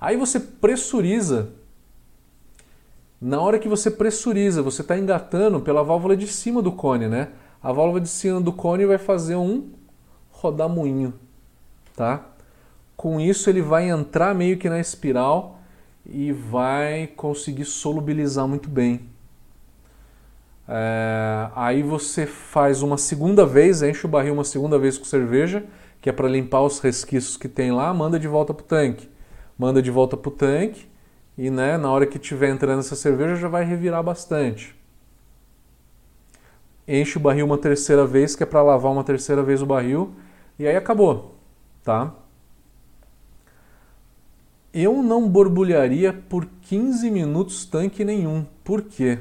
[0.00, 1.48] Aí você pressuriza.
[3.20, 7.30] Na hora que você pressuriza, você está engatando pela válvula de cima do cone, né?
[7.60, 9.70] A válvula de cima do cone vai fazer um
[10.30, 11.12] rodamuinho,
[11.96, 12.24] tá?
[12.96, 15.58] Com isso ele vai entrar meio que na espiral
[16.04, 19.08] e vai conseguir solubilizar muito bem.
[20.68, 25.64] É, aí você faz uma segunda vez, enche o barril uma segunda vez com cerveja,
[26.00, 29.08] que é para limpar os resquícios que tem lá, manda de volta para o tanque.
[29.58, 30.86] Manda de volta para o tanque
[31.36, 34.76] e né, na hora que estiver entrando essa cerveja já vai revirar bastante.
[36.86, 40.14] Enche o barril uma terceira vez, que é para lavar uma terceira vez o barril,
[40.58, 41.35] e aí acabou,
[41.86, 42.12] tá?
[44.74, 48.44] Eu não borbulharia por 15 minutos tanque nenhum.
[48.62, 49.18] Por quê?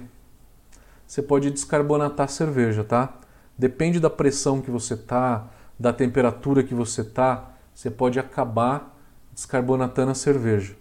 [1.07, 3.13] você pode descarbonatar a cerveja, tá?
[3.57, 5.47] Depende da pressão que você tá,
[5.79, 8.97] da temperatura que você tá, você pode acabar
[9.33, 10.75] descarbonatando a cerveja.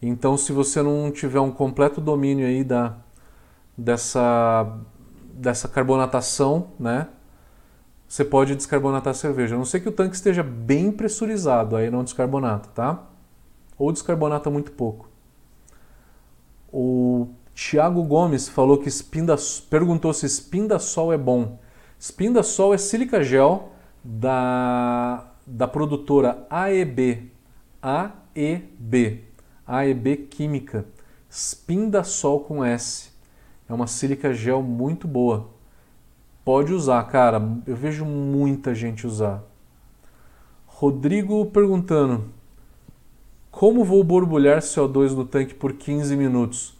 [0.00, 2.96] Então, se você não tiver um completo domínio aí da
[3.76, 4.78] dessa
[5.32, 7.08] dessa carbonatação, né?
[8.14, 9.56] Você pode descarbonatar a cerveja.
[9.56, 13.02] A não ser que o tanque esteja bem pressurizado, aí não descarbonata, tá?
[13.76, 15.08] Ou descarbonata muito pouco.
[16.72, 19.34] O Tiago Gomes falou que espinda,
[19.68, 21.58] perguntou se espinda-sol é bom.
[21.98, 23.72] Espinda-sol é sílica gel
[24.04, 27.32] da, da produtora AEB.
[27.82, 29.24] AEB.
[29.66, 30.86] AEB Química.
[31.28, 33.10] Espinda-sol com S.
[33.68, 35.53] É uma sílica gel muito boa.
[36.44, 37.40] Pode usar, cara.
[37.66, 39.42] Eu vejo muita gente usar.
[40.66, 42.26] Rodrigo perguntando:
[43.50, 46.76] Como vou borbulhar CO2 no tanque por 15 minutos?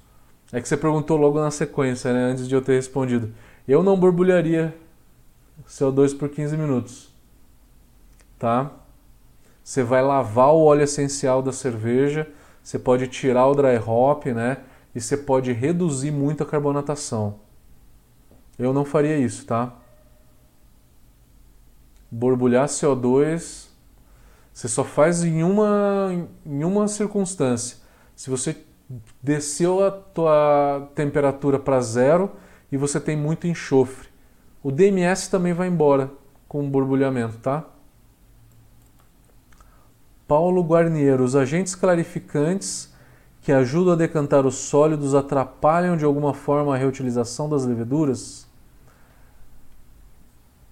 [0.53, 3.33] É que você perguntou logo na sequência, né, antes de eu ter respondido.
[3.67, 4.75] Eu não borbulharia
[5.67, 7.13] CO2 por 15 minutos.
[8.39, 8.71] Tá?
[9.63, 12.29] Você vai lavar o óleo essencial da cerveja,
[12.63, 14.59] você pode tirar o dry hop, né?
[14.95, 17.37] E você pode reduzir muito a carbonatação.
[18.59, 19.73] Eu não faria isso, tá?
[22.11, 23.75] Borbulhar CO2
[24.55, 27.77] você só faz em uma, em uma circunstância.
[28.15, 28.57] Se você
[29.21, 32.31] desceu a tua temperatura para zero
[32.71, 34.09] e você tem muito enxofre.
[34.63, 36.09] O DMS também vai embora
[36.47, 37.65] com o borbulhamento, tá?
[40.29, 42.94] Paulo Guarnier, os agentes clarificantes
[43.45, 48.49] que ajudam a decantar os sólidos atrapalham de alguma forma a reutilização das leveduras?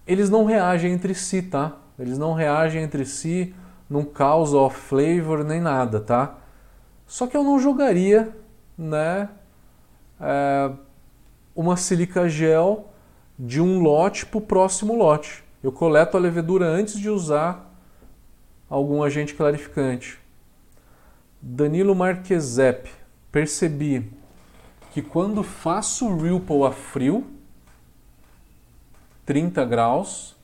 [0.07, 1.77] Eles não reagem entre si, tá?
[1.99, 3.55] Eles não reagem entre si,
[3.91, 6.39] não causam off flavor nem nada, tá?
[7.07, 8.35] Só que eu não jogaria,
[8.77, 9.29] né,
[10.19, 10.71] é,
[11.55, 12.89] uma silica gel
[13.39, 15.45] de um lote para o próximo lote.
[15.63, 17.71] Eu coleto a levedura antes de usar
[18.71, 20.22] algum agente clarificante.
[21.45, 22.89] Danilo Marquezep,
[23.33, 24.09] percebi
[24.93, 27.27] que quando faço Ripple a frio,
[29.27, 30.37] 30 graus,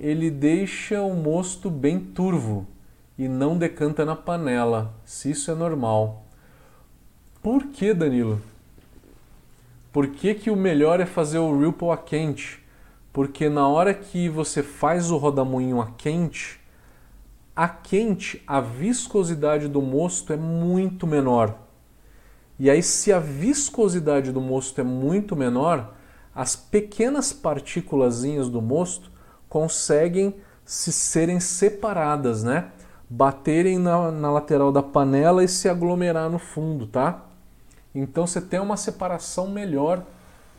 [0.00, 2.66] ele deixa o mosto bem turvo
[3.16, 6.24] e não decanta na panela, se isso é normal.
[7.40, 8.42] Por que, Danilo?
[9.92, 12.60] Por que, que o melhor é fazer o Ripple a quente?
[13.12, 16.57] Porque na hora que você faz o rodamuinho a quente,
[17.58, 21.58] a quente a viscosidade do mosto é muito menor.
[22.56, 25.92] E aí, se a viscosidade do mosto é muito menor,
[26.32, 29.10] as pequenas partículas do mosto
[29.48, 32.70] conseguem se serem separadas, né?
[33.10, 37.24] baterem na, na lateral da panela e se aglomerar no fundo, tá?
[37.92, 40.04] Então você tem uma separação melhor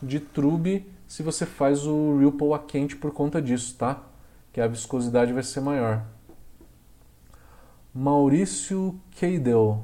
[0.03, 4.01] de trube se você faz o Ripple a quente por conta disso, tá?
[4.51, 6.03] Que a viscosidade vai ser maior.
[7.93, 9.83] Maurício Keidel.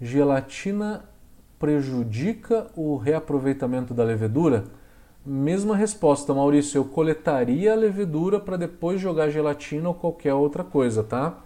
[0.00, 1.04] Gelatina
[1.56, 4.64] prejudica o reaproveitamento da levedura?
[5.24, 6.78] Mesma resposta, Maurício.
[6.78, 11.38] Eu coletaria a levedura para depois jogar gelatina ou qualquer outra coisa, tá?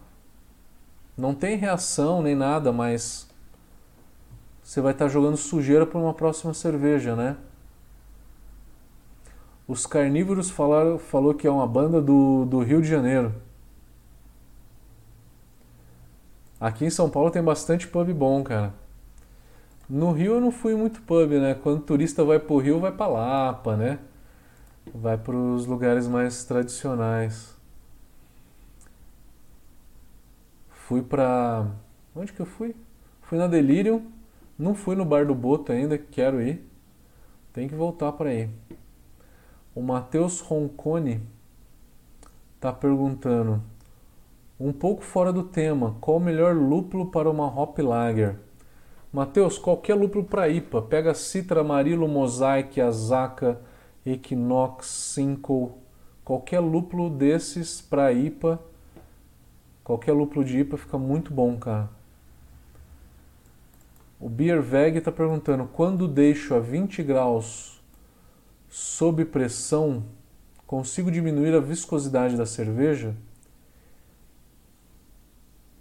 [1.14, 3.28] Não tem reação nem nada, mas
[4.62, 7.36] você vai estar jogando sujeira para uma próxima cerveja, né?
[9.68, 13.34] Os Carnívoros falaram, falou que é uma banda do, do Rio de Janeiro.
[16.60, 18.72] Aqui em São Paulo tem bastante pub bom, cara.
[19.88, 21.54] No Rio eu não fui muito pub, né?
[21.54, 23.98] Quando turista vai pro Rio, vai pra Lapa, né?
[24.94, 27.54] Vai para os lugares mais tradicionais.
[30.70, 31.66] Fui pra.
[32.14, 32.74] Onde que eu fui?
[33.22, 34.06] Fui na Delirium.
[34.58, 36.66] Não fui no Bar do Boto ainda, quero ir.
[37.52, 38.48] Tem que voltar para ir.
[39.74, 41.20] O Matheus Roncone
[42.58, 43.62] tá perguntando,
[44.58, 48.36] um pouco fora do tema, qual o melhor lúpulo para uma Hop Lager?
[49.12, 50.82] Matheus, qualquer lúpulo para IPA.
[50.82, 53.60] Pega Citra, Amarilo, Mosaic, Azaka,
[54.04, 55.78] Equinox, Cinco.
[56.24, 58.60] Qualquer lúpulo desses para IPA
[59.86, 61.88] Qualquer lúpulo de IPA fica muito bom, cara.
[64.18, 67.80] O Beer Veg está perguntando: quando deixo a 20 graus
[68.68, 70.02] sob pressão,
[70.66, 73.14] consigo diminuir a viscosidade da cerveja?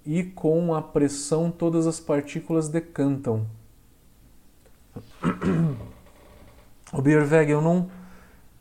[0.05, 3.47] E com a pressão, todas as partículas decantam.
[6.93, 7.89] O Beer Veg, eu não,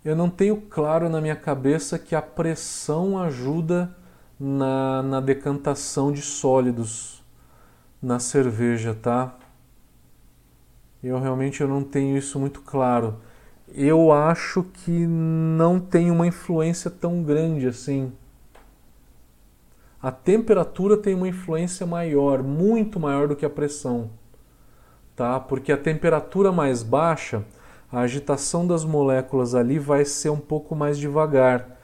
[0.05, 3.95] eu não tenho claro na minha cabeça que a pressão ajuda
[4.41, 7.23] na, na decantação de sólidos
[8.03, 9.37] na cerveja, tá?
[11.03, 13.17] Eu realmente eu não tenho isso muito claro.
[13.69, 18.13] Eu acho que não tem uma influência tão grande assim.
[20.05, 24.11] A temperatura tem uma influência maior, muito maior do que a pressão,
[25.17, 25.41] tá?
[25.41, 27.43] Porque a temperatura mais baixa,
[27.91, 31.81] a agitação das moléculas ali vai ser um pouco mais devagar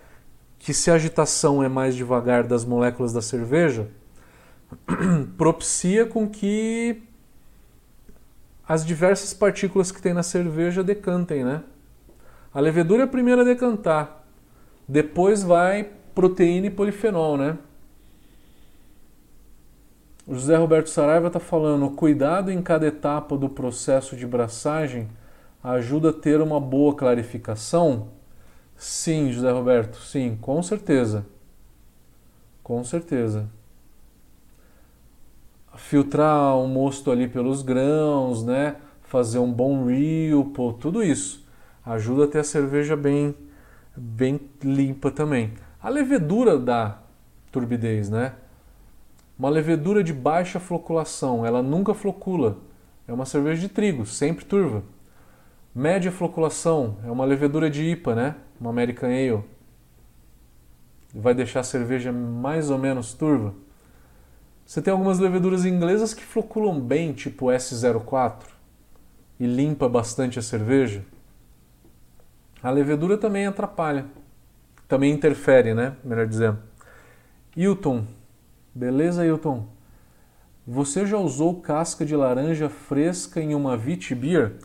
[0.58, 3.88] que se a agitação é mais devagar das moléculas da cerveja,
[5.38, 7.02] propicia com que
[8.68, 11.62] as diversas partículas que tem na cerveja decantem, né?
[12.52, 14.26] A levedura é a primeira a decantar.
[14.86, 17.56] Depois vai proteína e polifenol, né?
[20.30, 25.08] O José Roberto Saraiva está falando: cuidado em cada etapa do processo de braçagem
[25.60, 28.10] ajuda a ter uma boa clarificação?
[28.76, 31.26] Sim, José Roberto, sim, com certeza.
[32.62, 33.50] Com certeza.
[35.74, 38.76] Filtrar o mosto ali pelos grãos, né?
[39.02, 41.44] Fazer um bom rio, pô, tudo isso
[41.84, 43.34] ajuda a ter a cerveja bem,
[43.96, 45.54] bem limpa também.
[45.82, 47.00] A levedura dá
[47.50, 48.34] turbidez, né?
[49.40, 52.58] Uma levedura de baixa floculação, ela nunca flocula.
[53.08, 54.82] É uma cerveja de trigo, sempre turva.
[55.74, 58.36] Média floculação, é uma levedura de IPA, né?
[58.60, 59.42] Uma American Ale.
[61.14, 63.54] Vai deixar a cerveja mais ou menos turva.
[64.66, 68.42] Você tem algumas leveduras inglesas que floculam bem, tipo S04,
[69.38, 71.02] e limpa bastante a cerveja.
[72.62, 74.04] A levedura também atrapalha,
[74.86, 75.96] também interfere, né?
[76.04, 76.58] Melhor dizendo.
[77.56, 78.04] Hilton,
[78.74, 79.66] Beleza, Hilton?
[80.64, 84.58] Você já usou casca de laranja fresca em uma Vit Beer?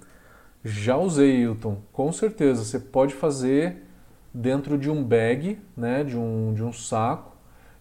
[0.64, 2.64] Já usei, Hilton, com certeza.
[2.64, 3.84] Você pode fazer
[4.32, 7.36] dentro de um bag, né, de um, de um saco,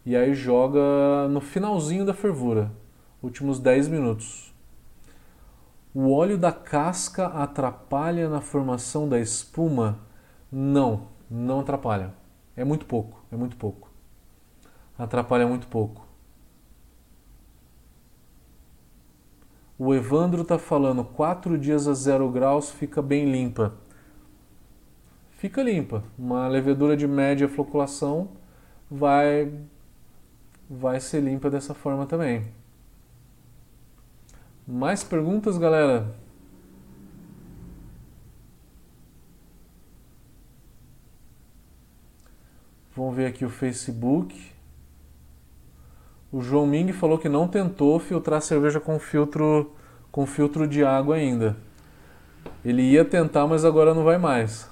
[0.07, 2.71] e aí joga no finalzinho da fervura,
[3.23, 4.55] últimos 10 minutos.
[5.95, 9.99] O óleo da casca atrapalha na formação da espuma?
[10.51, 12.15] Não, não atrapalha.
[12.57, 13.91] É muito pouco, é muito pouco.
[14.97, 16.04] Atrapalha muito pouco.
[19.77, 23.75] O Evandro está falando, quatro dias a zero graus fica bem limpa.
[25.37, 26.05] Fica limpa.
[26.17, 28.29] Uma levedura de média floculação
[28.89, 29.53] vai,
[30.71, 32.47] vai ser limpa dessa forma também.
[34.67, 36.15] Mais perguntas, galera?
[42.97, 44.54] Vamos ver aqui o Facebook.
[46.35, 49.71] O João Ming falou que não tentou filtrar cerveja com filtro
[50.11, 51.57] com filtro de água ainda.
[52.65, 54.69] Ele ia tentar, mas agora não vai mais.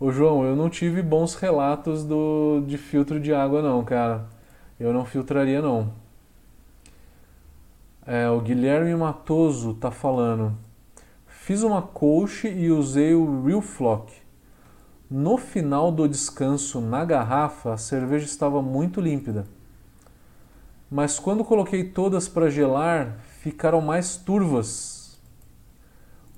[0.00, 4.26] O João, eu não tive bons relatos do, de filtro de água não, cara.
[4.76, 5.92] Eu não filtraria não.
[8.04, 10.52] É, o Guilherme Matoso tá falando.
[11.28, 14.12] Fiz uma coach e usei o Real Flock.
[15.08, 19.54] No final do descanso na garrafa, a cerveja estava muito límpida
[20.90, 25.18] mas quando coloquei todas para gelar, ficaram mais turvas.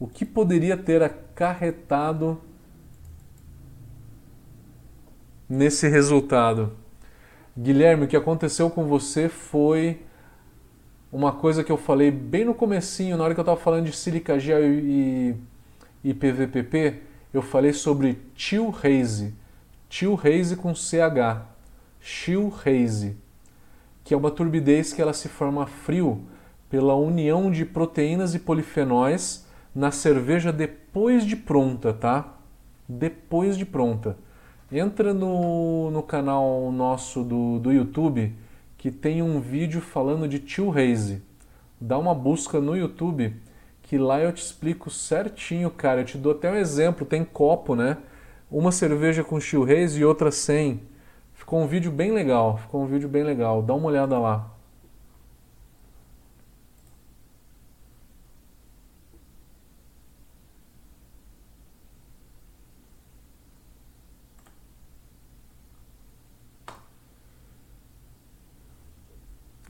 [0.00, 2.40] O que poderia ter acarretado
[5.48, 6.72] nesse resultado?
[7.56, 10.00] Guilherme, o que aconteceu com você foi
[11.12, 13.92] uma coisa que eu falei bem no comecinho, na hora que eu estava falando de
[13.92, 15.34] silica gel e,
[16.04, 17.02] e PVPP,
[17.34, 19.34] eu falei sobre chill haze.
[19.90, 21.42] Haze com CH.
[22.64, 23.16] Haze
[24.08, 26.22] que é uma turbidez que ela se forma a frio
[26.70, 32.38] pela união de proteínas e polifenóis na cerveja depois de pronta, tá?
[32.88, 34.16] Depois de pronta.
[34.72, 38.32] Entra no, no canal nosso do, do YouTube
[38.78, 41.20] que tem um vídeo falando de Chill Haze.
[41.78, 43.36] Dá uma busca no YouTube
[43.82, 46.00] que lá eu te explico certinho, cara.
[46.00, 47.98] Eu te dou até um exemplo, tem copo, né?
[48.50, 50.80] Uma cerveja com Chill Haze e outra sem.
[51.48, 53.62] Ficou um vídeo bem legal, ficou um vídeo bem legal.
[53.62, 54.50] Dá uma olhada lá.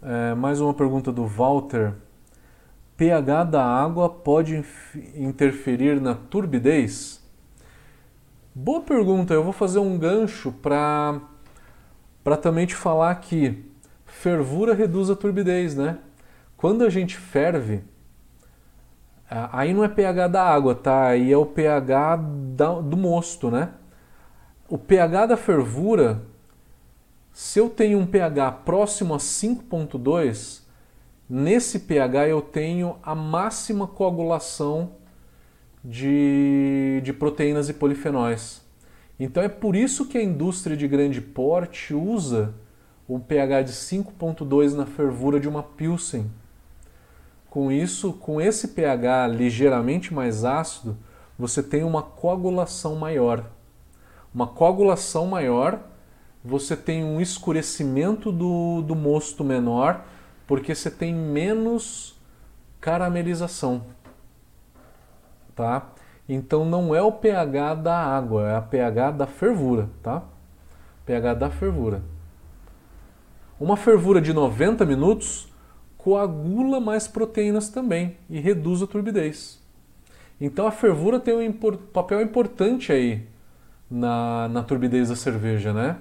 [0.02, 1.94] É, mais uma pergunta do Walter.
[2.96, 4.64] pH da água pode
[5.14, 7.22] interferir na turbidez?
[8.52, 9.32] Boa pergunta.
[9.32, 11.20] Eu vou fazer um gancho para
[12.28, 13.64] para também te falar que
[14.04, 15.96] fervura reduz a turbidez, né?
[16.58, 17.82] Quando a gente ferve,
[19.30, 21.06] aí não é pH da água, tá?
[21.06, 23.70] Aí é o pH do mosto, né?
[24.68, 26.20] O pH da fervura,
[27.32, 30.64] se eu tenho um pH próximo a 5.2,
[31.26, 34.96] nesse pH eu tenho a máxima coagulação
[35.82, 38.67] de, de proteínas e polifenóis.
[39.18, 42.54] Então é por isso que a indústria de grande porte usa
[43.06, 46.30] o pH de 5.2 na fervura de uma Pilsen.
[47.50, 50.96] Com isso, com esse pH ligeiramente mais ácido,
[51.38, 53.44] você tem uma coagulação maior.
[54.32, 55.82] Uma coagulação maior
[56.44, 60.04] você tem um escurecimento do, do mosto menor,
[60.46, 62.16] porque você tem menos
[62.80, 63.84] caramelização.
[65.54, 65.90] Tá?
[66.28, 70.22] Então não é o pH da água, é a pH da fervura, tá?
[71.06, 72.02] pH da fervura.
[73.58, 75.48] Uma fervura de 90 minutos
[75.96, 79.58] coagula mais proteínas também e reduz a turbidez.
[80.40, 83.26] Então a fervura tem um impor papel importante aí
[83.90, 85.98] na, na turbidez da cerveja, né?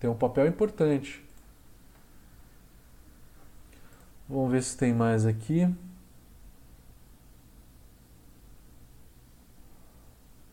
[0.00, 1.24] Tem um papel importante.
[4.28, 5.68] Vamos ver se tem mais aqui.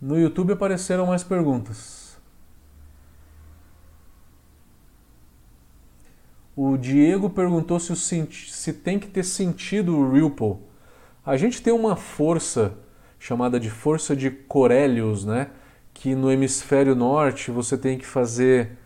[0.02, 2.18] No YouTube apareceram mais perguntas.
[6.56, 10.58] O Diego perguntou se, se tem que ter sentido o Ripple.
[11.24, 12.74] A gente tem uma força
[13.20, 15.52] chamada de força de Corellius, né?
[15.94, 18.78] Que no hemisfério norte você tem que fazer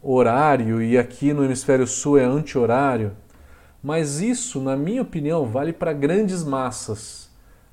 [0.00, 3.16] horário e aqui no hemisfério sul é anti-horário.
[3.82, 7.29] Mas isso, na minha opinião, vale para grandes massas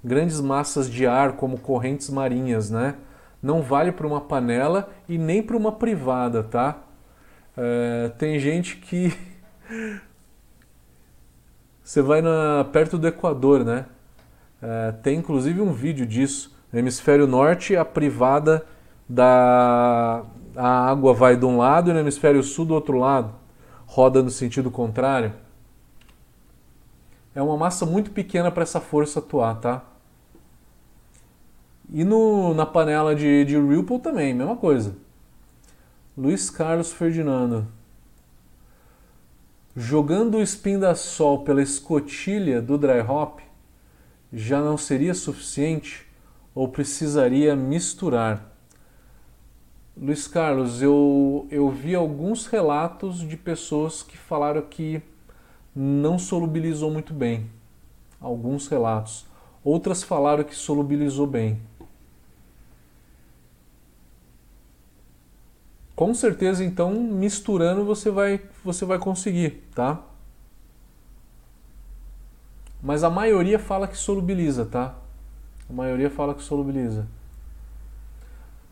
[0.07, 2.95] grandes massas de ar como correntes marinhas, né?
[3.41, 6.77] Não vale para uma panela e nem para uma privada, tá?
[7.55, 9.13] É, tem gente que
[11.83, 13.85] você vai na, perto do Equador, né?
[14.61, 16.55] É, tem inclusive um vídeo disso.
[16.71, 18.65] No hemisfério norte, a privada
[19.07, 20.23] da
[20.55, 23.31] a água vai de um lado e no hemisfério sul do outro lado,
[23.85, 25.31] roda no sentido contrário
[27.37, 29.83] é uma massa muito pequena para essa força atuar, tá?
[31.91, 34.95] E no, na panela de, de Ripple também, mesma coisa.
[36.17, 37.67] Luiz Carlos Ferdinando.
[39.75, 43.39] Jogando o spin da sol pela escotilha do dry hop
[44.33, 46.05] já não seria suficiente
[46.53, 48.51] ou precisaria misturar?
[49.95, 55.01] Luiz Carlos, eu, eu vi alguns relatos de pessoas que falaram que
[55.75, 57.49] não solubilizou muito bem.
[58.19, 59.25] Alguns relatos.
[59.63, 61.59] Outras falaram que solubilizou bem.
[65.97, 69.99] Com certeza, então, misturando você vai, você vai conseguir, tá?
[72.83, 74.93] Mas a maioria fala que solubiliza, tá?
[75.67, 77.07] A maioria fala que solubiliza.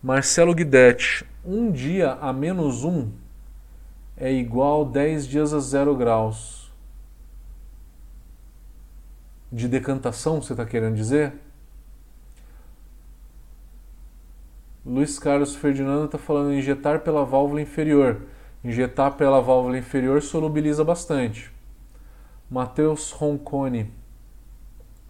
[0.04, 3.10] Marcelo Guidetti, um dia a menos um
[4.16, 6.72] é igual 10 dias a zero graus
[9.52, 11.34] de decantação, você está querendo dizer?
[14.86, 18.22] Luiz Carlos Ferdinando está falando injetar pela válvula inferior.
[18.64, 21.52] Injetar pela válvula inferior solubiliza bastante.
[22.50, 23.92] Matheus Roncone.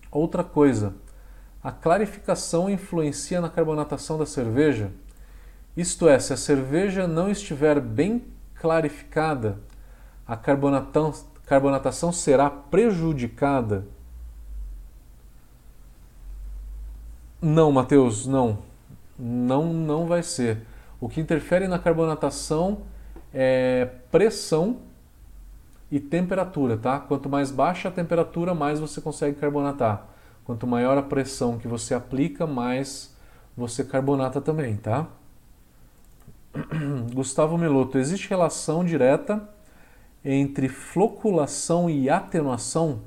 [0.09, 0.93] Outra coisa,
[1.61, 4.91] a clarificação influencia na carbonatação da cerveja?
[5.75, 8.23] Isto é, se a cerveja não estiver bem
[8.55, 9.59] clarificada,
[10.25, 13.85] a carbonatação será prejudicada?
[17.41, 18.59] Não, Matheus, não.
[19.17, 20.61] Não, não vai ser.
[20.99, 22.79] O que interfere na carbonatação
[23.33, 24.77] é pressão
[25.91, 26.99] e temperatura, tá?
[26.99, 30.07] Quanto mais baixa a temperatura, mais você consegue carbonatar.
[30.43, 33.15] Quanto maior a pressão que você aplica, mais
[33.55, 35.07] você carbonata também, tá?
[37.13, 39.47] Gustavo Meloto, existe relação direta
[40.23, 43.01] entre floculação e atenuação?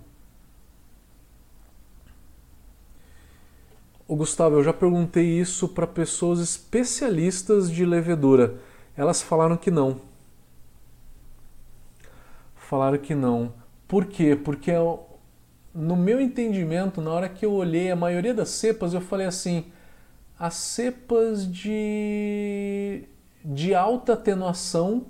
[4.08, 8.58] O Gustavo, eu já perguntei isso para pessoas especialistas de levedura.
[8.96, 10.00] Elas falaram que não.
[12.56, 13.52] Falaram que não.
[13.86, 14.34] Por quê?
[14.34, 14.72] Porque
[15.74, 19.66] no meu entendimento, na hora que eu olhei a maioria das cepas, eu falei assim:
[20.38, 23.04] as cepas de,
[23.44, 25.04] de alta atenuação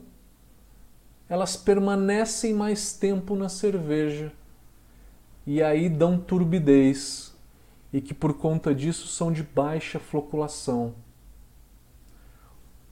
[1.28, 4.32] elas permanecem mais tempo na cerveja
[5.46, 7.27] e aí dão turbidez
[7.92, 10.94] e que por conta disso são de baixa floculação.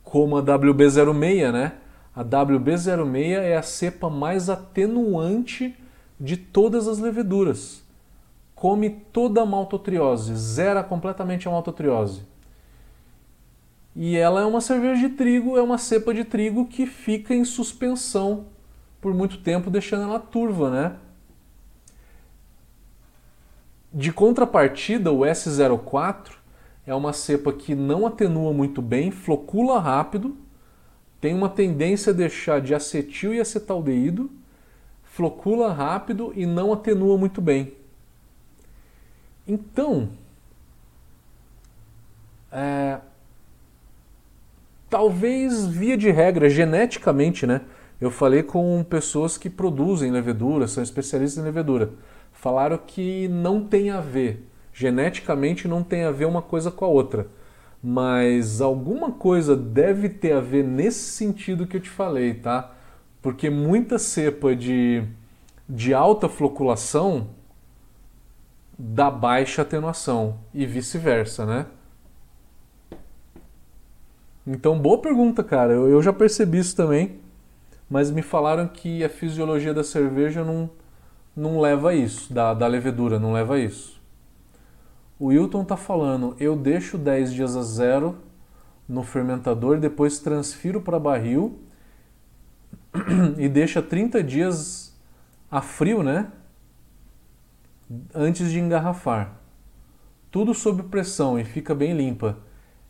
[0.03, 1.73] Como a WB06, né?
[2.15, 5.77] A WB06 é a cepa mais atenuante
[6.19, 7.83] de todas as leveduras.
[8.55, 12.23] Come toda a maltotriose, zera completamente a maltotriose.
[13.95, 17.45] E ela é uma cerveja de trigo, é uma cepa de trigo que fica em
[17.45, 18.47] suspensão
[19.01, 20.97] por muito tempo, deixando ela turva, né?
[23.93, 26.33] De contrapartida, o S04
[26.87, 30.37] é uma cepa que não atenua muito bem, flocula rápido,
[31.21, 34.31] tem uma tendência a deixar de acetil e acetaldeído,
[35.03, 37.73] flocula rápido e não atenua muito bem.
[39.49, 40.11] Então,
[42.53, 42.99] é,
[44.91, 47.63] talvez via de regra, geneticamente, né?
[48.01, 51.91] Eu falei com pessoas que produzem levedura, são especialistas em levedura.
[52.37, 56.89] Falaram que não tem a ver, geneticamente não tem a ver uma coisa com a
[56.89, 57.27] outra.
[57.83, 62.73] Mas alguma coisa deve ter a ver nesse sentido que eu te falei, tá?
[63.21, 65.05] Porque muita cepa de,
[65.69, 67.29] de alta floculação
[68.79, 71.67] dá baixa atenuação e vice-versa, né?
[74.47, 75.73] Então, boa pergunta, cara.
[75.73, 77.19] Eu, eu já percebi isso também
[77.89, 80.69] mas me falaram que a fisiologia da cerveja não,
[81.37, 84.01] não leva a isso, da, da levedura, não leva a isso.
[85.19, 88.17] O Wilton está falando, eu deixo 10 dias a zero
[88.89, 91.59] no fermentador, depois transfiro para barril
[93.37, 94.95] e deixa 30 dias
[95.51, 96.31] a frio, né?
[98.15, 99.37] Antes de engarrafar.
[100.31, 102.39] Tudo sob pressão e fica bem limpa.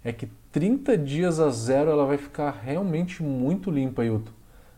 [0.03, 4.37] É que 30 dias a zero ela vai ficar realmente muito limpa, Wilton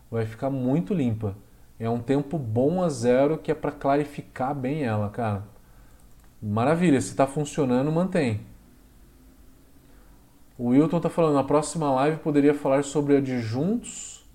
[0.09, 1.35] vai ficar muito limpa.
[1.79, 5.43] É um tempo bom a zero que é para clarificar bem ela, cara.
[6.41, 8.41] Maravilha, se está funcionando, mantém.
[10.57, 14.25] O Wilton está falando, na próxima live poderia falar sobre adjuntos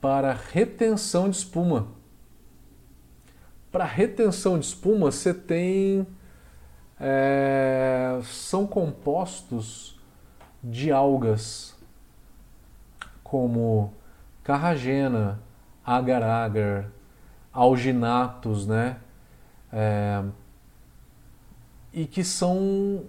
[0.00, 1.88] para retenção de espuma.
[3.72, 6.06] Para retenção de espuma, você tem.
[7.00, 10.00] É, são compostos
[10.62, 11.76] de algas,
[13.24, 13.92] como
[14.44, 15.40] carragena,
[15.86, 16.90] agar-agar,
[17.52, 18.96] alginatos, né?
[19.72, 20.22] É,
[21.92, 23.04] e que são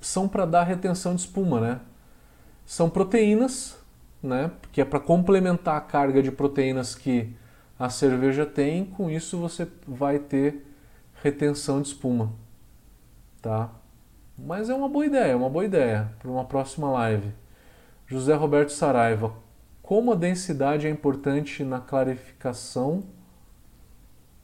[0.00, 1.80] são para dar retenção de espuma, né?
[2.64, 3.78] São proteínas,
[4.22, 4.50] né?
[4.72, 7.36] Que é para complementar a carga de proteínas que
[7.78, 8.84] a cerveja tem.
[8.84, 10.66] Com isso você vai ter
[11.22, 12.32] retenção de espuma,
[13.42, 13.70] tá?
[14.36, 17.32] Mas é uma boa ideia, é uma boa ideia para uma próxima live.
[18.06, 19.32] José Roberto Saraiva,
[19.88, 23.04] como a densidade é importante na clarificação,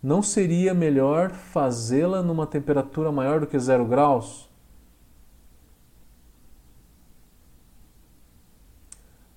[0.03, 4.49] não seria melhor fazê-la numa temperatura maior do que zero graus?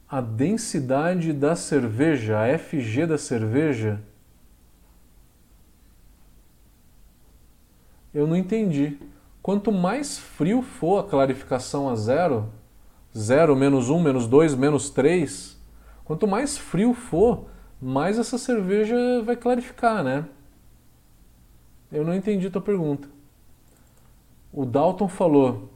[0.07, 4.01] A densidade da cerveja, a FG da cerveja,
[8.13, 8.97] eu não entendi.
[9.43, 12.49] Quanto mais frio for a clarificação a zero,
[13.13, 15.56] zero, menos um, menos dois, menos três,
[16.07, 17.49] Quanto mais frio for,
[17.81, 20.25] mais essa cerveja vai clarificar, né?
[21.91, 23.09] Eu não entendi tua pergunta.
[24.53, 25.69] O Dalton falou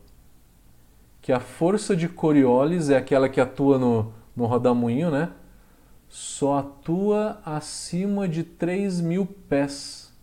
[1.22, 5.34] que a força de Coriolis é aquela que atua no, no rodamuinho, né?
[6.08, 10.14] Só atua acima de 3 mil pés,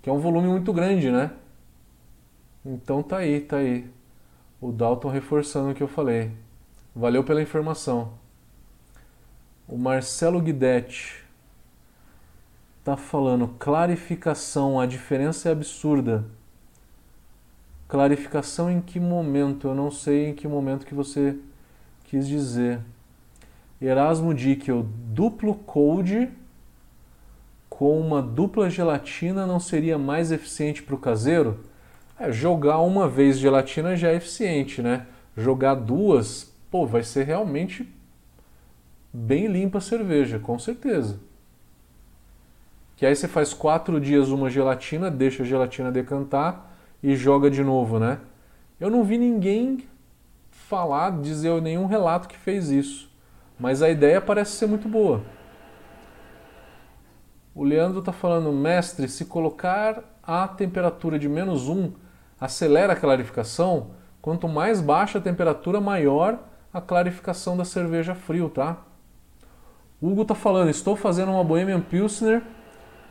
[0.00, 1.32] que é um volume muito grande, né?
[2.64, 3.90] Então tá aí, tá aí.
[4.60, 6.30] O Dalton reforçando o que eu falei.
[6.94, 8.12] Valeu pela informação.
[9.70, 11.22] O Marcelo Guidetti
[12.78, 16.24] está falando clarificação, a diferença é absurda.
[17.86, 19.68] Clarificação em que momento?
[19.68, 21.36] Eu não sei em que momento que você
[22.04, 22.80] quis dizer.
[23.78, 26.30] Erasmo Dickel, duplo cold
[27.68, 31.62] com uma dupla gelatina não seria mais eficiente para o caseiro?
[32.18, 35.06] É, jogar uma vez gelatina já é eficiente, né?
[35.36, 37.86] Jogar duas, pô, vai ser realmente
[39.18, 41.18] bem limpa a cerveja, com certeza.
[42.96, 46.70] Que aí você faz quatro dias uma gelatina, deixa a gelatina decantar
[47.02, 48.18] e joga de novo, né?
[48.80, 49.88] Eu não vi ninguém
[50.50, 53.10] falar, dizer nenhum relato que fez isso.
[53.58, 55.22] Mas a ideia parece ser muito boa.
[57.54, 61.92] O Leandro está falando, mestre, se colocar a temperatura de menos 1
[62.40, 63.90] acelera a clarificação,
[64.22, 66.38] quanto mais baixa a temperatura, maior
[66.72, 68.78] a clarificação da cerveja frio, tá?
[70.00, 72.42] Hugo está falando, estou fazendo uma Bohemian Pilsner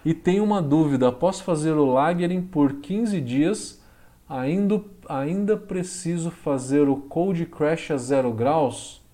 [0.05, 1.11] e tenho uma dúvida.
[1.11, 3.81] Posso fazer o Lagering por 15 dias?
[4.29, 9.05] Ainda, ainda preciso fazer o Cold Crash a 0 graus?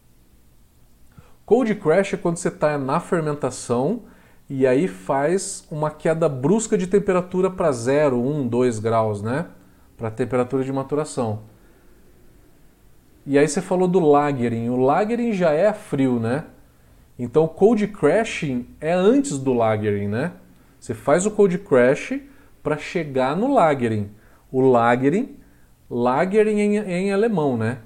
[1.46, 4.04] Cold Crash é quando você está na fermentação
[4.48, 9.48] e aí faz uma queda brusca de temperatura para 0, 1, 2 graus, né?
[9.98, 11.42] Para a temperatura de maturação.
[13.26, 14.70] E aí você falou do lagering.
[14.70, 16.46] O lagering já é frio, né?
[17.18, 20.34] Então, cold crashing é antes do lagering, né?
[20.80, 22.20] Você faz o cold crash
[22.62, 24.10] para chegar no lagering.
[24.52, 25.38] O lagering,
[25.90, 27.80] lagering em, em alemão, né?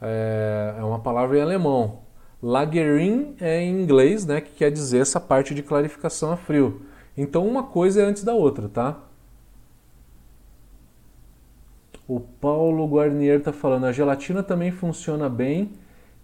[0.00, 2.00] É, é, uma palavra em alemão.
[2.42, 4.40] Lagering é em inglês, né?
[4.40, 6.82] Que quer dizer essa parte de clarificação a frio.
[7.16, 8.98] Então, uma coisa é antes da outra, tá?
[12.06, 15.72] O Paulo Guarnier está falando, a gelatina também funciona bem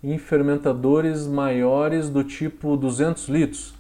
[0.03, 3.75] em fermentadores maiores do tipo 200 litros.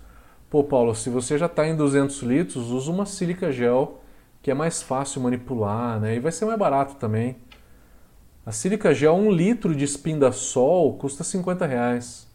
[0.50, 4.00] Pô, Paulo, se você já está em 200 litros, usa uma sílica gel,
[4.42, 6.16] que é mais fácil manipular, né?
[6.16, 7.36] E vai ser mais barato também.
[8.46, 12.26] A sílica gel, um litro de espinda-sol, custa 50 reais.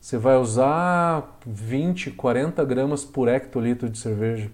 [0.00, 4.50] Você vai usar 20, 40 gramas por hectolitro de cerveja.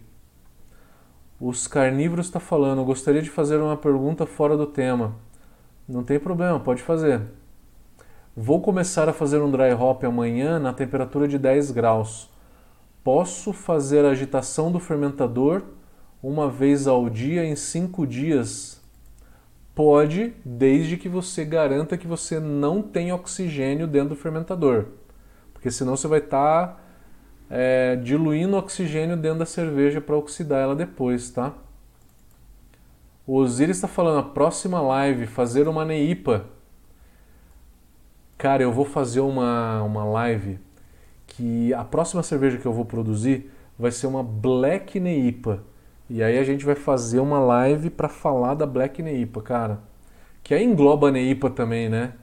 [1.39, 5.15] Os carnívoros está falando, gostaria de fazer uma pergunta fora do tema.
[5.87, 7.21] Não tem problema, pode fazer.
[8.35, 12.31] Vou começar a fazer um dry hop amanhã na temperatura de 10 graus.
[13.05, 15.63] Posso fazer a agitação do fermentador
[16.23, 18.81] uma vez ao dia em 5 dias?
[19.75, 24.87] Pode, desde que você garanta que você não tem oxigênio dentro do fermentador.
[25.53, 26.81] Porque senão você vai estar tá,
[27.51, 31.53] é, diluindo oxigênio dentro da cerveja para oxidar ela depois, tá?
[33.27, 36.47] O Osiris está falando, a próxima live, fazer uma neipa.
[38.43, 40.59] Cara, eu vou fazer uma, uma live
[41.29, 43.49] que a próxima cerveja que eu vou produzir
[43.79, 45.63] vai ser uma Black Neipa.
[46.11, 49.79] E aí a gente vai fazer uma live para falar da Black Neipa, cara.
[50.43, 52.15] Que aí engloba a Neipa também, né?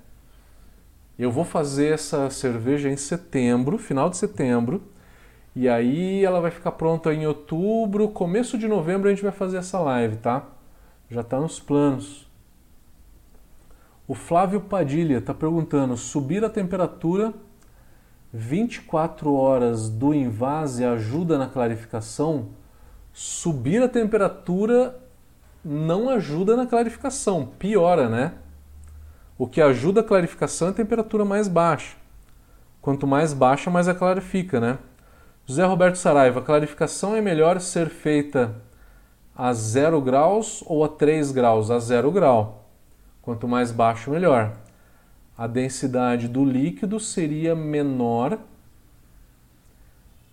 [1.18, 4.84] Eu vou fazer essa cerveja em setembro, final de setembro.
[5.56, 9.56] E aí ela vai ficar pronta em outubro, começo de novembro a gente vai fazer
[9.56, 10.46] essa live, tá?
[11.10, 12.29] Já está nos planos.
[14.10, 17.32] O Flávio Padilha está perguntando: subir a temperatura
[18.34, 22.48] 24 horas do invase ajuda na clarificação?
[23.14, 25.00] Subir a temperatura
[25.64, 28.34] não ajuda na clarificação, piora, né?
[29.38, 31.96] O que ajuda a clarificação é a temperatura mais baixa.
[32.82, 34.80] Quanto mais baixa, mais a clarifica, né?
[35.46, 38.56] José Roberto Saraiva, clarificação é melhor ser feita
[39.36, 41.70] a 0 graus ou a 3 graus?
[41.70, 42.59] A 0 grau.
[43.22, 44.54] Quanto mais baixo, melhor.
[45.38, 48.40] A densidade do líquido seria menor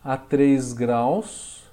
[0.03, 1.65] a 3 graus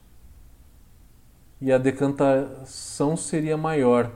[1.61, 4.11] e a decantação seria maior.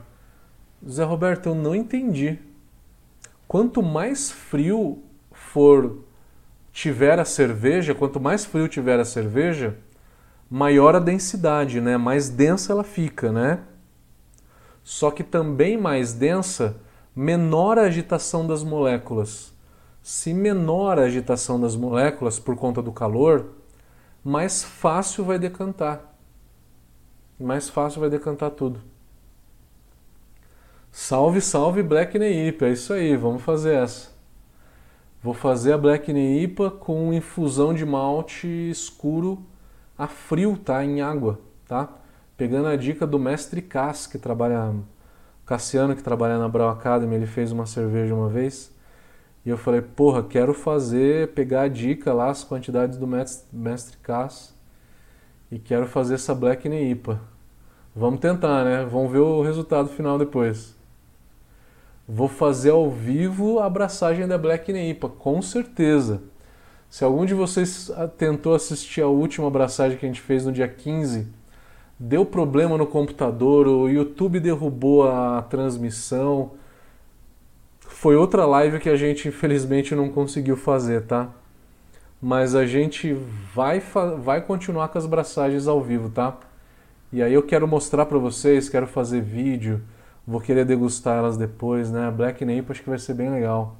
[0.88, 2.38] Zé Roberto, eu não entendi.
[3.46, 5.02] Quanto mais frio
[5.32, 6.04] for
[6.72, 9.78] tiver a cerveja, quanto mais frio tiver a cerveja,
[10.50, 11.96] maior a densidade, né?
[11.96, 13.60] Mais densa ela fica, né?
[14.84, 16.76] Só que também mais densa,
[17.18, 19.52] menor a agitação das moléculas.
[20.00, 23.54] Se menor a agitação das moléculas por conta do calor,
[24.22, 26.16] mais fácil vai decantar.
[27.36, 28.80] Mais fácil vai decantar tudo.
[30.92, 34.10] Salve, salve Black Neipa, é isso aí, vamos fazer essa.
[35.20, 39.44] Vou fazer a Black Neipa com infusão de malte escuro
[39.98, 40.84] a frio, tá?
[40.84, 41.88] Em água, tá?
[42.36, 44.72] Pegando a dica do mestre Cass, que trabalha,
[45.48, 48.70] Cassiano, que trabalha na Brau Academy, ele fez uma cerveja uma vez.
[49.46, 54.54] E eu falei, porra, quero fazer, pegar a dica lá, as quantidades do mestre, Cass
[55.50, 57.18] e quero fazer essa Black Neipa.
[57.96, 58.84] Vamos tentar, né?
[58.84, 60.76] Vamos ver o resultado final depois.
[62.06, 66.22] Vou fazer ao vivo a abraçagem da Black Neipa, com certeza.
[66.90, 70.68] Se algum de vocês tentou assistir a última abraçagem que a gente fez no dia
[70.68, 71.26] 15,
[71.98, 76.52] deu problema no computador, o YouTube derrubou a transmissão.
[77.80, 81.28] Foi outra live que a gente infelizmente não conseguiu fazer, tá?
[82.20, 83.14] Mas a gente
[83.54, 83.82] vai,
[84.20, 86.36] vai continuar com as abraçagens ao vivo, tá?
[87.12, 89.80] E aí eu quero mostrar para vocês, quero fazer vídeo
[90.28, 92.10] Vou querer degustar elas depois, né?
[92.10, 93.76] Black Nape acho que vai ser bem legal.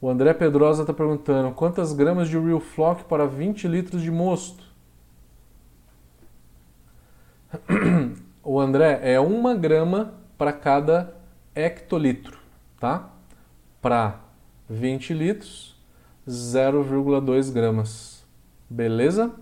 [0.00, 4.62] O André Pedrosa está perguntando quantas gramas de Real Flock para 20 litros de mosto?
[8.46, 11.16] O André é uma grama para cada
[11.54, 12.38] hectolitro,
[12.78, 13.08] tá?
[13.80, 14.20] Para
[14.68, 15.82] 20 litros,
[16.28, 18.22] 0,2 gramas.
[18.68, 19.32] Beleza?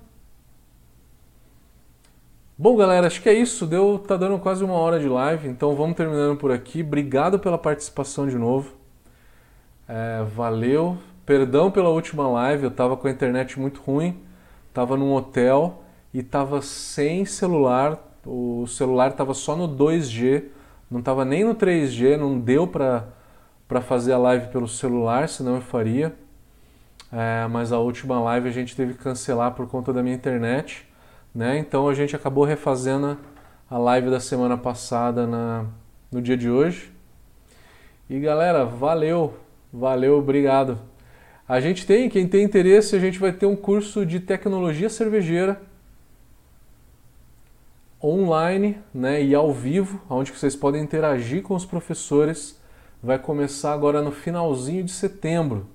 [2.57, 3.67] Bom, galera, acho que é isso.
[3.67, 6.81] Deu, tá dando quase uma hora de live, então vamos terminando por aqui.
[6.83, 8.73] Obrigado pela participação de novo.
[9.89, 10.97] É, valeu.
[11.27, 14.21] Perdão pela última live, eu tava com a internet muito ruim,
[14.73, 15.82] tava num hotel
[16.13, 17.99] e tava sem celular.
[18.25, 20.45] O celular tava só no 2G,
[20.91, 23.09] não tava nem no 3G, não deu para
[23.73, 26.15] para fazer a live pelo celular, senão eu faria.
[27.11, 30.87] É, mas a última live a gente teve que cancelar por conta da minha internet.
[31.35, 31.57] Né?
[31.57, 33.17] Então a gente acabou refazendo
[33.71, 35.65] a live da semana passada na,
[36.11, 36.93] no dia de hoje.
[38.11, 39.39] E galera, valeu,
[39.73, 40.79] valeu, obrigado.
[41.49, 45.63] A gente tem, quem tem interesse, a gente vai ter um curso de tecnologia cervejeira
[48.03, 52.61] online né, e ao vivo, onde vocês podem interagir com os professores
[53.03, 55.66] vai começar agora no finalzinho de setembro.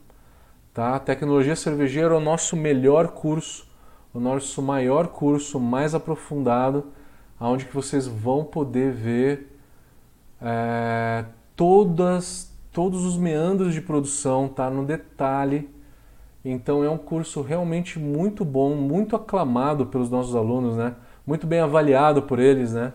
[0.74, 0.98] Tá?
[1.00, 3.68] Tecnologia cervejeira é o nosso melhor curso,
[4.14, 6.86] o nosso maior curso, mais aprofundado,
[7.40, 9.60] onde que vocês vão poder ver
[10.42, 11.26] é,
[11.56, 14.70] todas, todos os meandros de produção, tá?
[14.70, 15.70] no detalhe.
[16.46, 20.96] Então é um curso realmente muito bom, muito aclamado pelos nossos alunos, né?
[21.28, 22.74] Muito bem avaliado por eles.
[22.74, 22.94] Né?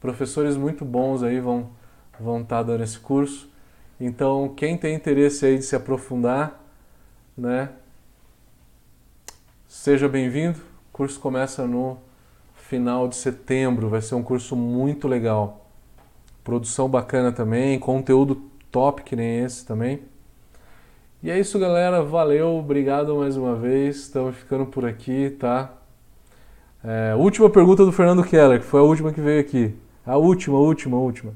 [0.00, 1.70] Professores muito bons aí vão
[2.18, 3.50] vão estar tá dando esse curso.
[4.00, 6.60] Então, quem tem interesse aí de se aprofundar,
[7.36, 7.70] né?
[9.66, 10.58] Seja bem-vindo.
[10.58, 11.98] O curso começa no
[12.54, 15.66] final de setembro, vai ser um curso muito legal.
[16.44, 20.02] Produção bacana também, conteúdo top que nem esse também.
[21.22, 22.02] E é isso, galera.
[22.02, 23.96] Valeu, obrigado mais uma vez.
[23.96, 25.72] Estamos ficando por aqui, tá?
[26.84, 29.74] É, última pergunta do Fernando Keller, que foi a última que veio aqui.
[30.04, 31.32] A última, última, última.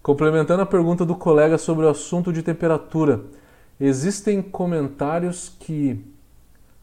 [0.00, 3.20] Complementando a pergunta do colega sobre o assunto de temperatura,
[3.80, 6.04] existem comentários que,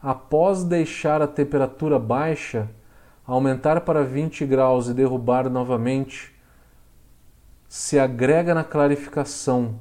[0.02, 2.70] após deixar a temperatura baixa,
[3.26, 6.36] aumentar para 20 graus e derrubar novamente,
[7.70, 9.80] se agrega na clarificação.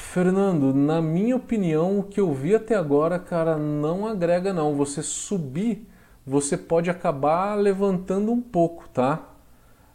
[0.00, 4.74] Fernando, na minha opinião, o que eu vi até agora, cara, não agrega não.
[4.74, 5.86] Você subir
[6.26, 9.28] você pode acabar levantando um pouco, tá?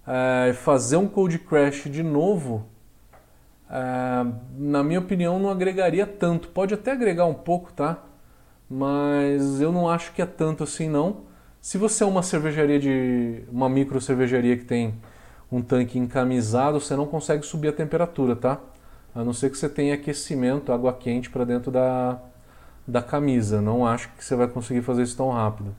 [0.07, 2.65] É, fazer um cold crash de novo,
[3.69, 4.25] é,
[4.57, 6.49] na minha opinião, não agregaria tanto.
[6.49, 8.03] Pode até agregar um pouco, tá?
[8.69, 11.23] Mas eu não acho que é tanto assim, não.
[11.61, 13.43] Se você é uma cervejaria de.
[13.51, 14.95] uma micro cervejaria que tem
[15.51, 18.59] um tanque encamisado, você não consegue subir a temperatura, tá?
[19.15, 22.19] A não ser que você tenha aquecimento, água quente para dentro da,
[22.85, 23.61] da camisa.
[23.61, 25.73] Não acho que você vai conseguir fazer isso tão rápido.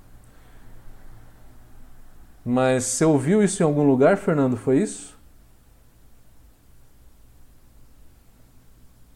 [2.42, 4.56] Mas você ouviu isso em algum lugar, Fernando?
[4.56, 5.16] Foi isso?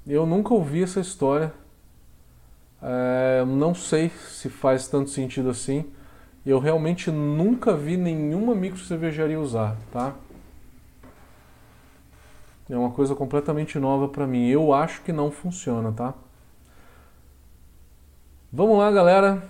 [0.06, 1.52] Eu nunca ouvi essa história.
[2.82, 5.84] É, não sei se faz tanto sentido assim.
[6.44, 10.14] Eu realmente nunca vi nenhuma micro cervejaria usar, tá?
[12.70, 14.46] É uma coisa completamente nova para mim.
[14.46, 16.14] Eu acho que não funciona, tá?
[18.52, 19.42] Vamos lá, galera.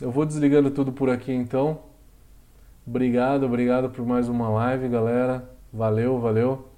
[0.00, 1.80] Eu vou desligando tudo por aqui então.
[2.86, 5.46] Obrigado, obrigado por mais uma live, galera.
[5.70, 6.68] Valeu, valeu.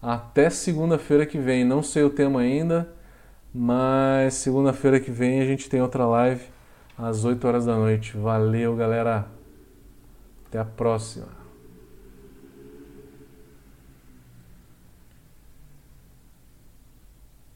[0.00, 1.64] Até segunda-feira que vem.
[1.64, 2.92] Não sei o tema ainda,
[3.54, 6.44] mas segunda-feira que vem a gente tem outra live
[6.98, 8.16] às 8 horas da noite.
[8.16, 9.26] Valeu, galera.
[10.48, 11.41] Até a próxima.